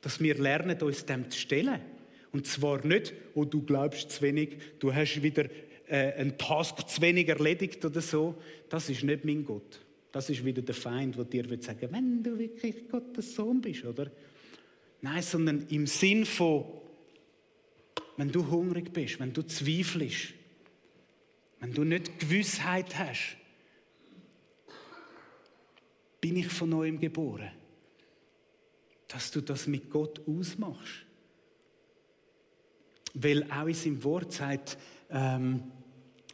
Dass 0.00 0.20
wir 0.20 0.34
lernen, 0.38 0.80
uns 0.80 1.04
dem 1.04 1.30
zu 1.30 1.38
stellen. 1.38 1.80
Und 2.32 2.46
zwar 2.46 2.84
nicht, 2.86 3.12
oh, 3.34 3.44
du 3.44 3.62
glaubst 3.62 4.10
zu 4.10 4.22
wenig, 4.22 4.56
du 4.78 4.94
hast 4.94 5.22
wieder 5.22 5.46
äh, 5.88 6.12
einen 6.14 6.38
Task 6.38 6.88
zu 6.88 7.00
wenig 7.00 7.28
erledigt 7.28 7.84
oder 7.84 8.00
so. 8.00 8.36
Das 8.68 8.88
ist 8.88 9.02
nicht 9.02 9.24
mein 9.24 9.44
Gott. 9.44 9.80
Das 10.12 10.30
ist 10.30 10.44
wieder 10.44 10.62
der 10.62 10.74
Feind, 10.74 11.16
der 11.16 11.24
dir 11.24 11.48
wird 11.50 11.62
sagen, 11.62 11.88
wenn 11.90 12.22
du 12.22 12.38
wirklich 12.38 12.88
Gottes 12.88 13.34
Sohn 13.34 13.60
bist, 13.60 13.84
oder? 13.84 14.10
Nein, 15.02 15.22
sondern 15.22 15.66
im 15.68 15.86
Sinn 15.86 16.26
von, 16.26 16.64
wenn 18.16 18.30
du 18.30 18.48
hungrig 18.48 18.92
bist, 18.92 19.18
wenn 19.18 19.32
du 19.32 19.42
zweifelst, 19.42 20.34
wenn 21.60 21.72
du 21.72 21.84
nicht 21.84 22.18
Gewissheit 22.18 22.98
hast, 22.98 23.36
bin 26.20 26.36
ich 26.36 26.48
von 26.48 26.70
neuem 26.70 27.00
geboren, 27.00 27.50
dass 29.08 29.30
du 29.30 29.40
das 29.40 29.66
mit 29.66 29.90
Gott 29.90 30.20
ausmachst. 30.26 31.06
Weil 33.14 33.44
auch 33.50 33.66
in 33.66 33.74
seinem 33.74 34.04
Wort 34.04 34.32
sagt, 34.32 34.78
ähm, 35.10 35.62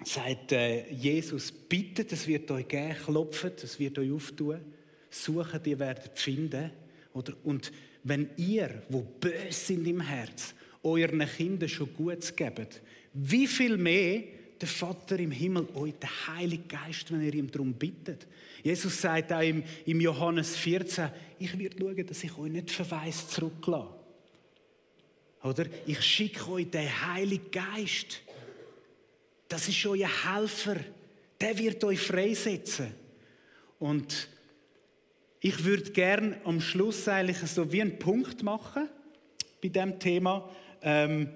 sagt 0.04 0.52
äh, 0.52 0.90
Jesus, 0.92 1.50
bittet, 1.50 2.12
es 2.12 2.26
wird 2.26 2.50
euch 2.50 2.68
geben, 2.68 2.94
klopft, 3.04 3.64
es 3.64 3.78
wird 3.78 3.98
euch 3.98 4.12
auftun, 4.12 4.60
suchen, 5.10 5.60
ihr 5.64 5.78
werdet 5.78 6.18
finden. 6.18 6.70
Oder? 7.14 7.32
Und 7.44 7.72
wenn 8.04 8.30
ihr, 8.36 8.82
wo 8.88 9.00
böse 9.00 9.52
sind 9.52 9.86
im 9.86 10.00
Herz, 10.00 10.54
euren 10.82 11.26
Kindern 11.26 11.68
schon 11.68 11.94
Gutes 11.94 12.34
gebt, 12.36 12.82
wie 13.12 13.46
viel 13.46 13.76
mehr 13.76 14.22
der 14.60 14.68
Vater 14.68 15.18
im 15.18 15.30
Himmel 15.30 15.68
euch, 15.74 15.94
der 16.00 16.10
Heilige 16.28 16.64
Geist, 16.64 17.12
wenn 17.12 17.22
ihr 17.22 17.34
ihm 17.34 17.50
darum 17.50 17.74
bittet. 17.74 18.26
Jesus 18.62 19.00
sagt 19.00 19.32
auch 19.32 19.40
im, 19.40 19.62
im 19.84 20.00
Johannes 20.00 20.56
14, 20.56 21.10
ich 21.38 21.58
werde 21.58 21.76
schauen, 21.78 22.06
dass 22.06 22.24
ich 22.24 22.38
euch 22.38 22.50
nicht 22.50 22.70
verweist 22.70 23.30
zurücklasse. 23.32 23.95
Oder? 25.46 25.66
Ich 25.86 26.02
schicke 26.02 26.50
euch 26.50 26.70
den 26.70 26.88
Heiligen 27.06 27.50
Geist 27.50 28.20
Das 29.48 29.68
ist 29.68 29.86
euer 29.86 30.08
Helfer. 30.24 30.76
Der 31.40 31.56
wird 31.58 31.84
euch 31.84 32.00
freisetzen. 32.00 32.92
Und 33.78 34.28
ich 35.40 35.64
würde 35.64 35.92
gerne 35.92 36.40
am 36.44 36.60
Schluss 36.60 37.06
eigentlich 37.06 37.38
so 37.38 37.70
wie 37.70 37.80
einen 37.80 37.98
Punkt 37.98 38.42
machen 38.42 38.88
bei 39.62 39.68
dem 39.68 39.98
Thema. 40.00 40.48
Ähm, 40.82 41.28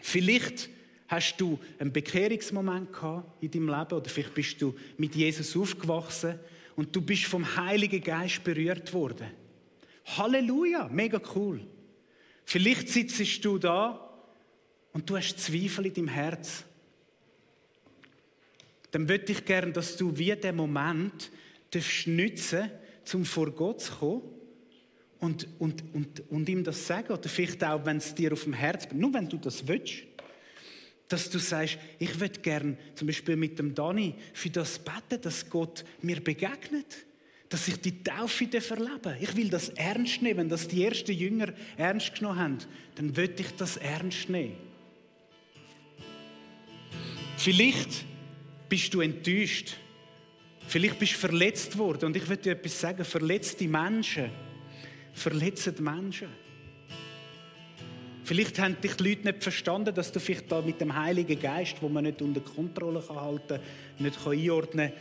vielleicht 0.00 0.68
hast 1.08 1.40
du 1.40 1.58
einen 1.78 1.92
Bekehrungsmoment 1.92 2.92
gehabt 2.92 3.42
in 3.42 3.50
deinem 3.50 3.68
Leben 3.68 3.94
oder 3.94 4.10
vielleicht 4.10 4.34
bist 4.34 4.60
du 4.60 4.74
mit 4.98 5.14
Jesus 5.14 5.56
aufgewachsen 5.56 6.38
und 6.76 6.94
du 6.94 7.00
bist 7.00 7.24
vom 7.24 7.56
Heiligen 7.56 8.02
Geist 8.02 8.44
berührt 8.44 8.92
worden. 8.92 9.28
Halleluja, 10.04 10.88
mega 10.88 11.20
cool. 11.34 11.60
Vielleicht 12.50 12.88
sitzt 12.88 13.44
du 13.44 13.58
da 13.58 14.10
und 14.92 15.08
du 15.08 15.16
hast 15.16 15.38
Zweifel 15.38 15.86
in 15.86 15.94
deinem 15.94 16.08
Herz. 16.08 16.64
Dann 18.90 19.08
würde 19.08 19.30
ich 19.30 19.44
gerne, 19.44 19.70
dass 19.70 19.96
du 19.96 20.18
wie 20.18 20.34
den 20.34 20.56
Moment 20.56 21.30
nützen 22.06 22.72
um 23.14 23.24
vor 23.24 23.52
Gott 23.52 23.82
zu 23.82 23.92
kommen 23.92 24.22
und, 25.20 25.46
und, 25.60 25.84
und, 25.94 26.28
und 26.28 26.48
ihm 26.48 26.64
das 26.64 26.88
sagen. 26.88 27.12
Oder 27.12 27.28
vielleicht 27.28 27.62
auch, 27.62 27.86
wenn 27.86 27.98
es 27.98 28.16
dir 28.16 28.32
auf 28.32 28.42
dem 28.42 28.52
Herz 28.54 28.84
brennt. 28.84 29.00
Nur 29.00 29.14
wenn 29.14 29.28
du 29.28 29.36
das 29.36 29.68
willst. 29.68 30.02
Dass 31.06 31.30
du 31.30 31.38
sagst, 31.38 31.78
ich 32.00 32.18
würde 32.18 32.40
gerne 32.40 32.76
zum 32.96 33.06
Beispiel 33.06 33.36
mit 33.36 33.60
dem 33.60 33.76
Dani 33.76 34.16
für 34.32 34.50
das 34.50 34.76
beten, 34.80 35.22
dass 35.22 35.48
Gott 35.48 35.84
mir 36.02 36.20
begegnet 36.20 37.06
dass 37.50 37.68
ich 37.68 37.80
die 37.80 38.02
Taufe 38.02 38.46
erlebe. 38.52 39.16
Ich 39.20 39.36
will 39.36 39.50
das 39.50 39.68
ernst 39.70 40.22
nehmen. 40.22 40.38
Wenn 40.38 40.48
das 40.48 40.68
die 40.68 40.84
ersten 40.84 41.12
Jünger 41.12 41.52
ernst 41.76 42.14
genommen 42.14 42.38
haben, 42.38 42.58
dann 42.94 43.14
will 43.16 43.34
ich 43.36 43.54
das 43.56 43.76
ernst 43.76 44.30
nehmen. 44.30 44.56
Vielleicht 47.36 48.04
bist 48.68 48.94
du 48.94 49.00
enttäuscht. 49.00 49.76
Vielleicht 50.68 50.98
bist 50.98 51.14
du 51.14 51.18
verletzt 51.18 51.76
worden. 51.76 52.06
Und 52.06 52.16
ich 52.16 52.28
will 52.28 52.36
dir 52.36 52.52
etwas 52.52 52.80
sagen. 52.80 53.04
Verletzte 53.04 53.66
Menschen 53.66 54.30
verletzen 55.12 55.74
Menschen. 55.80 56.28
Vielleicht 58.24 58.60
haben 58.60 58.80
dich 58.80 58.94
die 58.94 59.08
Leute 59.08 59.26
nicht 59.26 59.42
verstanden, 59.42 59.92
dass 59.92 60.12
du 60.12 60.20
vielleicht 60.20 60.52
da 60.52 60.62
mit 60.62 60.80
dem 60.80 60.94
Heiligen 60.94 61.40
Geist, 61.40 61.76
wo 61.80 61.88
man 61.88 62.04
nicht 62.04 62.22
unter 62.22 62.40
Kontrolle 62.40 63.02
halten 63.08 63.48
kann, 63.48 63.60
nicht 63.98 64.24
einordnen 64.24 64.90
kann, 64.90 64.98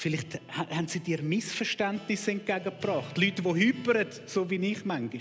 Vielleicht 0.00 0.40
haben 0.48 0.88
sie 0.88 1.00
dir 1.00 1.20
Missverständnisse 1.20 2.30
entgegengebracht. 2.30 3.18
Leute, 3.18 3.42
die 3.42 3.54
hypern, 3.54 4.06
so 4.24 4.48
wie 4.48 4.56
ich 4.56 4.82
manchmal. 4.86 5.20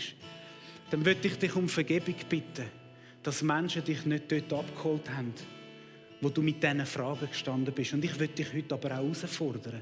Dann 0.89 1.03
würde 1.05 1.27
ich 1.27 1.37
dich 1.37 1.53
um 1.53 1.67
Vergebung 1.67 2.15
bitten, 2.29 2.63
dass 3.21 3.41
Menschen 3.41 3.83
dich 3.83 4.05
nicht 4.05 4.31
dort 4.31 4.53
abgeholt 4.53 5.09
haben, 5.09 5.33
wo 6.21 6.29
du 6.29 6.41
mit 6.41 6.63
diesen 6.63 6.85
Fragen 6.85 7.27
gestanden 7.27 7.73
bist. 7.73 7.91
Und 7.91 8.05
ich 8.05 8.17
würde 8.17 8.33
dich 8.33 8.53
heute 8.53 8.73
aber 8.73 8.91
auch 8.91 9.03
herausfordern, 9.03 9.81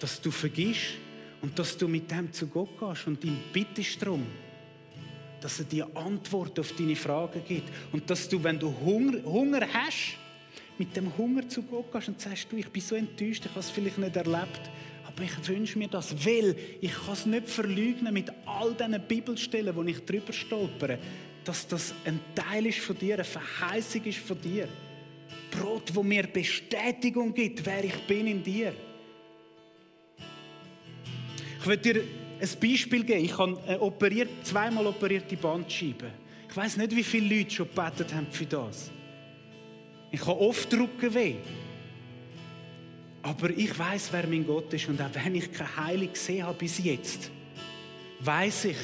dass 0.00 0.20
du 0.20 0.32
vergisst 0.32 0.96
und 1.40 1.56
dass 1.56 1.78
du 1.78 1.86
mit 1.86 2.10
dem 2.10 2.32
zu 2.32 2.48
Gott 2.48 2.76
gehst 2.80 3.06
und 3.06 3.22
ihm 3.22 3.38
bittest 3.52 4.02
darum, 4.02 4.26
dass 5.40 5.60
er 5.60 5.64
dir 5.64 5.88
Antworten 5.94 6.58
auf 6.58 6.72
deine 6.72 6.96
Fragen 6.96 7.40
gibt. 7.46 7.70
Und 7.92 8.10
dass 8.10 8.28
du, 8.28 8.42
wenn 8.42 8.58
du 8.58 8.74
Hunger, 8.84 9.22
Hunger 9.22 9.64
hast, 9.72 10.18
mit 10.78 10.96
dem 10.96 11.16
Hunger 11.16 11.48
zu 11.48 11.62
Gott 11.62 11.92
gehst 11.92 12.08
und 12.08 12.20
sagst, 12.20 12.50
du, 12.50 12.56
ich 12.56 12.68
bin 12.68 12.82
so 12.82 12.94
enttäuscht, 12.94 13.44
ich 13.44 13.50
habe 13.50 13.60
es 13.60 13.70
vielleicht 13.70 13.98
nicht 13.98 14.16
erlebt, 14.16 14.60
aber 15.06 15.22
ich 15.22 15.48
wünsche 15.48 15.78
mir 15.78 15.88
das, 15.88 16.14
weil 16.26 16.56
ich 16.80 16.92
kann 16.92 17.14
es 17.14 17.26
nicht 17.26 17.48
verleugnen 17.48 18.12
mit 18.12 18.30
all 18.44 18.74
diesen 18.74 19.00
Bibelstellen, 19.06 19.74
wo 19.74 19.82
ich 19.82 20.04
drüber 20.04 20.32
stolpere, 20.32 20.98
dass 21.44 21.66
das 21.66 21.94
ein 22.04 22.20
Teil 22.34 22.66
ist 22.66 22.80
von 22.80 22.98
dir, 22.98 23.14
eine 23.14 23.24
Verheißung 23.24 24.04
ist 24.04 24.18
von 24.18 24.40
dir. 24.40 24.68
Brot, 25.50 25.94
wo 25.94 26.02
mir 26.02 26.24
Bestätigung 26.24 27.32
gibt, 27.32 27.64
wer 27.64 27.84
ich 27.84 28.06
bin 28.06 28.26
in 28.26 28.42
dir. 28.42 28.74
Ich 31.60 31.66
will 31.66 31.76
dir 31.78 32.02
ein 32.40 32.48
Beispiel 32.60 33.04
geben. 33.04 33.24
Ich 33.24 33.38
habe 33.38 33.80
operiert, 33.80 34.28
zweimal 34.42 34.86
operierte 34.86 35.36
Bandscheiben. 35.36 36.10
Ich 36.48 36.56
weiß 36.56 36.76
nicht, 36.76 36.94
wie 36.94 37.02
viele 37.02 37.38
Leute 37.38 37.50
schon 37.50 37.68
gebetet 37.68 38.14
haben 38.14 38.26
für 38.30 38.46
das. 38.46 38.90
Ich 40.10 40.20
habe 40.20 40.40
oft 40.40 40.72
Rückenweh. 40.72 41.36
Aber 43.22 43.50
ich 43.50 43.76
weiß, 43.76 44.12
wer 44.12 44.26
mein 44.26 44.46
Gott 44.46 44.72
ist. 44.72 44.88
Und 44.88 45.00
auch 45.00 45.10
wenn 45.12 45.34
ich 45.34 45.52
keine 45.52 45.76
Heilung 45.76 46.12
gesehen 46.12 46.46
habe 46.46 46.58
bis 46.58 46.78
jetzt, 46.78 47.30
weiß 48.20 48.66
ich, 48.66 48.76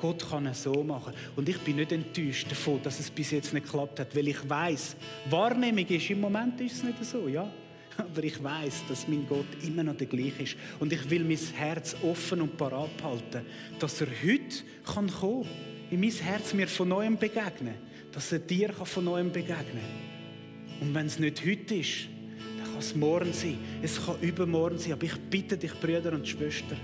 Gott 0.00 0.28
kann 0.28 0.46
es 0.46 0.62
so 0.62 0.82
machen. 0.82 1.14
Und 1.36 1.48
ich 1.48 1.58
bin 1.58 1.76
nicht 1.76 1.92
enttäuscht 1.92 2.50
davon, 2.50 2.82
dass 2.82 3.00
es 3.00 3.10
bis 3.10 3.30
jetzt 3.30 3.52
nicht 3.52 3.66
geklappt 3.66 4.00
hat, 4.00 4.14
weil 4.14 4.28
ich 4.28 4.48
weiß, 4.48 4.96
Wahrnehmung 5.28 5.86
ist, 5.86 6.10
im 6.10 6.20
Moment 6.20 6.60
ist 6.60 6.76
es 6.76 6.82
nicht 6.82 7.04
so, 7.04 7.28
ja. 7.28 7.50
Aber 7.96 8.22
ich 8.24 8.42
weiß, 8.42 8.84
dass 8.88 9.08
mein 9.08 9.26
Gott 9.26 9.46
immer 9.62 9.82
noch 9.82 9.96
der 9.96 10.06
gleiche 10.06 10.42
ist. 10.42 10.56
Und 10.78 10.92
ich 10.92 11.08
will 11.10 11.24
mein 11.24 11.38
Herz 11.54 11.96
offen 12.02 12.40
und 12.42 12.56
parat 12.56 13.02
halten, 13.02 13.46
dass 13.78 14.00
er 14.00 14.08
heute 14.08 14.64
kann 14.84 15.10
kommen 15.10 15.44
kann, 15.44 15.90
in 15.90 16.00
mein 16.00 16.10
Herz 16.10 16.54
mir 16.54 16.68
von 16.68 16.88
neuem 16.88 17.16
begegnen, 17.18 17.74
dass 18.12 18.32
er 18.32 18.38
dir 18.38 18.72
von 18.72 19.04
neuem 19.04 19.32
begegnen 19.32 19.56
kann. 19.66 20.09
Und 20.80 20.94
wenn 20.94 21.06
es 21.06 21.18
nicht 21.18 21.44
heute 21.44 21.74
ist, 21.74 22.08
dann 22.58 22.66
kann 22.66 22.78
es 22.78 22.94
morgen 22.94 23.32
sein. 23.32 23.58
Es 23.82 24.04
kann 24.04 24.16
übermorgen 24.20 24.78
sein. 24.78 24.92
Aber 24.92 25.04
ich 25.04 25.16
bitte 25.30 25.56
dich, 25.56 25.72
Brüder 25.74 26.12
und 26.12 26.26
Schwestern, 26.26 26.78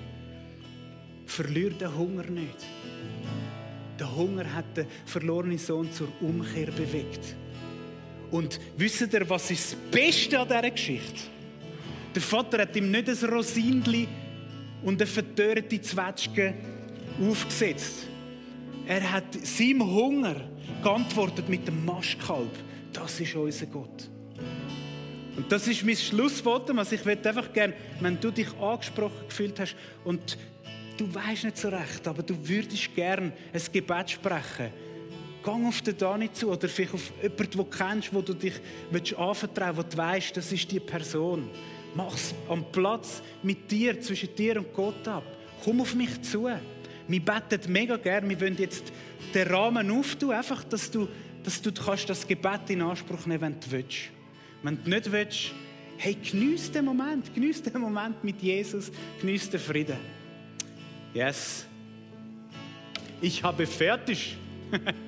verlier 1.25 1.71
den 1.71 1.97
Hunger 1.97 2.25
nicht. 2.25 2.67
Der 3.99 4.15
Hunger 4.15 4.53
hat 4.53 4.77
den 4.77 4.87
verlorenen 5.07 5.59
Sohn 5.59 5.91
zur 5.91 6.09
Umkehr 6.21 6.67
bewegt. 6.67 7.35
Und 8.31 8.61
wisst 8.77 9.13
ihr, 9.13 9.29
was 9.29 9.51
ist 9.51 9.73
das 9.73 9.79
Beste 9.91 10.39
an 10.39 10.49
dieser 10.49 10.71
Geschichte? 10.71 11.21
Der 12.15 12.23
Vater 12.23 12.59
hat 12.63 12.77
ihm 12.77 12.91
nicht 12.91 13.09
ein 13.09 13.29
Rosinli 13.31 14.09
und 14.83 15.01
eine 15.01 15.07
verdörrte 15.07 15.81
Zwetschge 15.81 16.55
aufgesetzt. 17.21 18.09
Er 18.87 19.13
hat 19.13 19.35
seinem 19.43 19.85
Hunger 19.85 20.37
geantwortet 20.83 21.49
mit 21.49 21.67
dem 21.67 21.85
Maschkalb. 21.85 22.51
Das 22.97 23.21
ist 23.21 23.35
unser 23.35 23.67
Gott. 23.67 24.09
Und 25.37 25.53
das 25.53 25.69
ist 25.69 25.85
mein 25.85 25.97
Schlusswort. 25.97 26.71
Also 26.71 26.95
ich 26.95 27.07
einfach 27.07 27.53
gerne, 27.53 27.75
wenn 28.01 28.19
du 28.19 28.31
dich 28.31 28.49
angesprochen 28.59 29.29
gefühlt 29.29 29.61
hast 29.61 29.77
und 30.05 30.39
du 30.97 31.15
weißt 31.15 31.45
nicht 31.45 31.59
so 31.59 31.69
recht, 31.69 32.09
aber 32.09 32.23
du 32.23 32.35
würdest 32.49 32.95
gerne 32.95 33.33
ein 33.53 33.63
Gebet 33.71 34.11
sprechen, 34.11 34.73
gang 35.43 35.67
auf 35.67 35.83
den 35.83 35.99
Dani 35.99 36.33
zu 36.33 36.51
oder 36.51 36.69
vielleicht 36.69 36.95
auf 36.95 37.13
jemanden, 37.23 37.37
den 37.37 37.51
du 37.51 37.65
kennst, 37.65 38.15
wo 38.15 38.23
du 38.23 38.33
dich 38.33 38.55
anvertrauen 39.19 39.77
willst, 39.77 39.91
wo 39.93 39.97
du 39.97 39.97
weißt, 39.99 40.37
das 40.39 40.53
ist 40.53 40.73
die 40.73 40.81
Person. 40.81 41.51
Mach 41.95 42.15
es 42.15 42.35
am 42.49 42.65
Platz 42.73 43.23
mit 43.43 43.71
dir, 43.71 44.01
zwischen 44.01 44.35
dir 44.35 44.57
und 44.57 44.73
Gott 44.73 45.07
ab. 45.07 45.25
Komm 45.63 45.83
auf 45.83 45.95
mich 45.95 46.23
zu. 46.23 46.49
Wir 47.09 47.21
beten 47.21 47.73
mega 47.73 47.97
gerne. 47.99 48.29
Wir 48.29 48.41
wollen 48.41 48.57
jetzt 48.59 48.91
den 49.35 49.49
Rahmen 49.49 49.91
auftun, 49.91 50.33
einfach, 50.33 50.65
dass 50.65 50.91
du 50.91 51.09
dass 51.47 51.63
du 51.63 51.71
kannst 51.73 52.11
das 52.11 52.27
Gebet 52.27 52.69
in 52.71 52.83
Anspruch 52.83 53.25
nehmen 53.25 53.41
wenn 53.41 53.61
du 53.61 53.71
willst. 53.71 53.99
Wenn 54.65 54.83
du 54.83 54.91
nicht 54.91 55.13
willst, 55.13 55.53
hey, 55.97 56.15
genieß 56.15 56.73
den 56.73 56.85
Moment, 56.85 57.33
genieß 57.33 57.63
den 57.63 57.81
Moment 57.81 58.23
mit 58.25 58.43
Jesus, 58.43 58.91
genieß 59.21 59.51
den 59.51 59.61
Frieden. 59.61 59.97
Yes. 61.15 61.65
Ich 63.21 63.43
habe 63.45 63.65
fertig. 63.65 64.37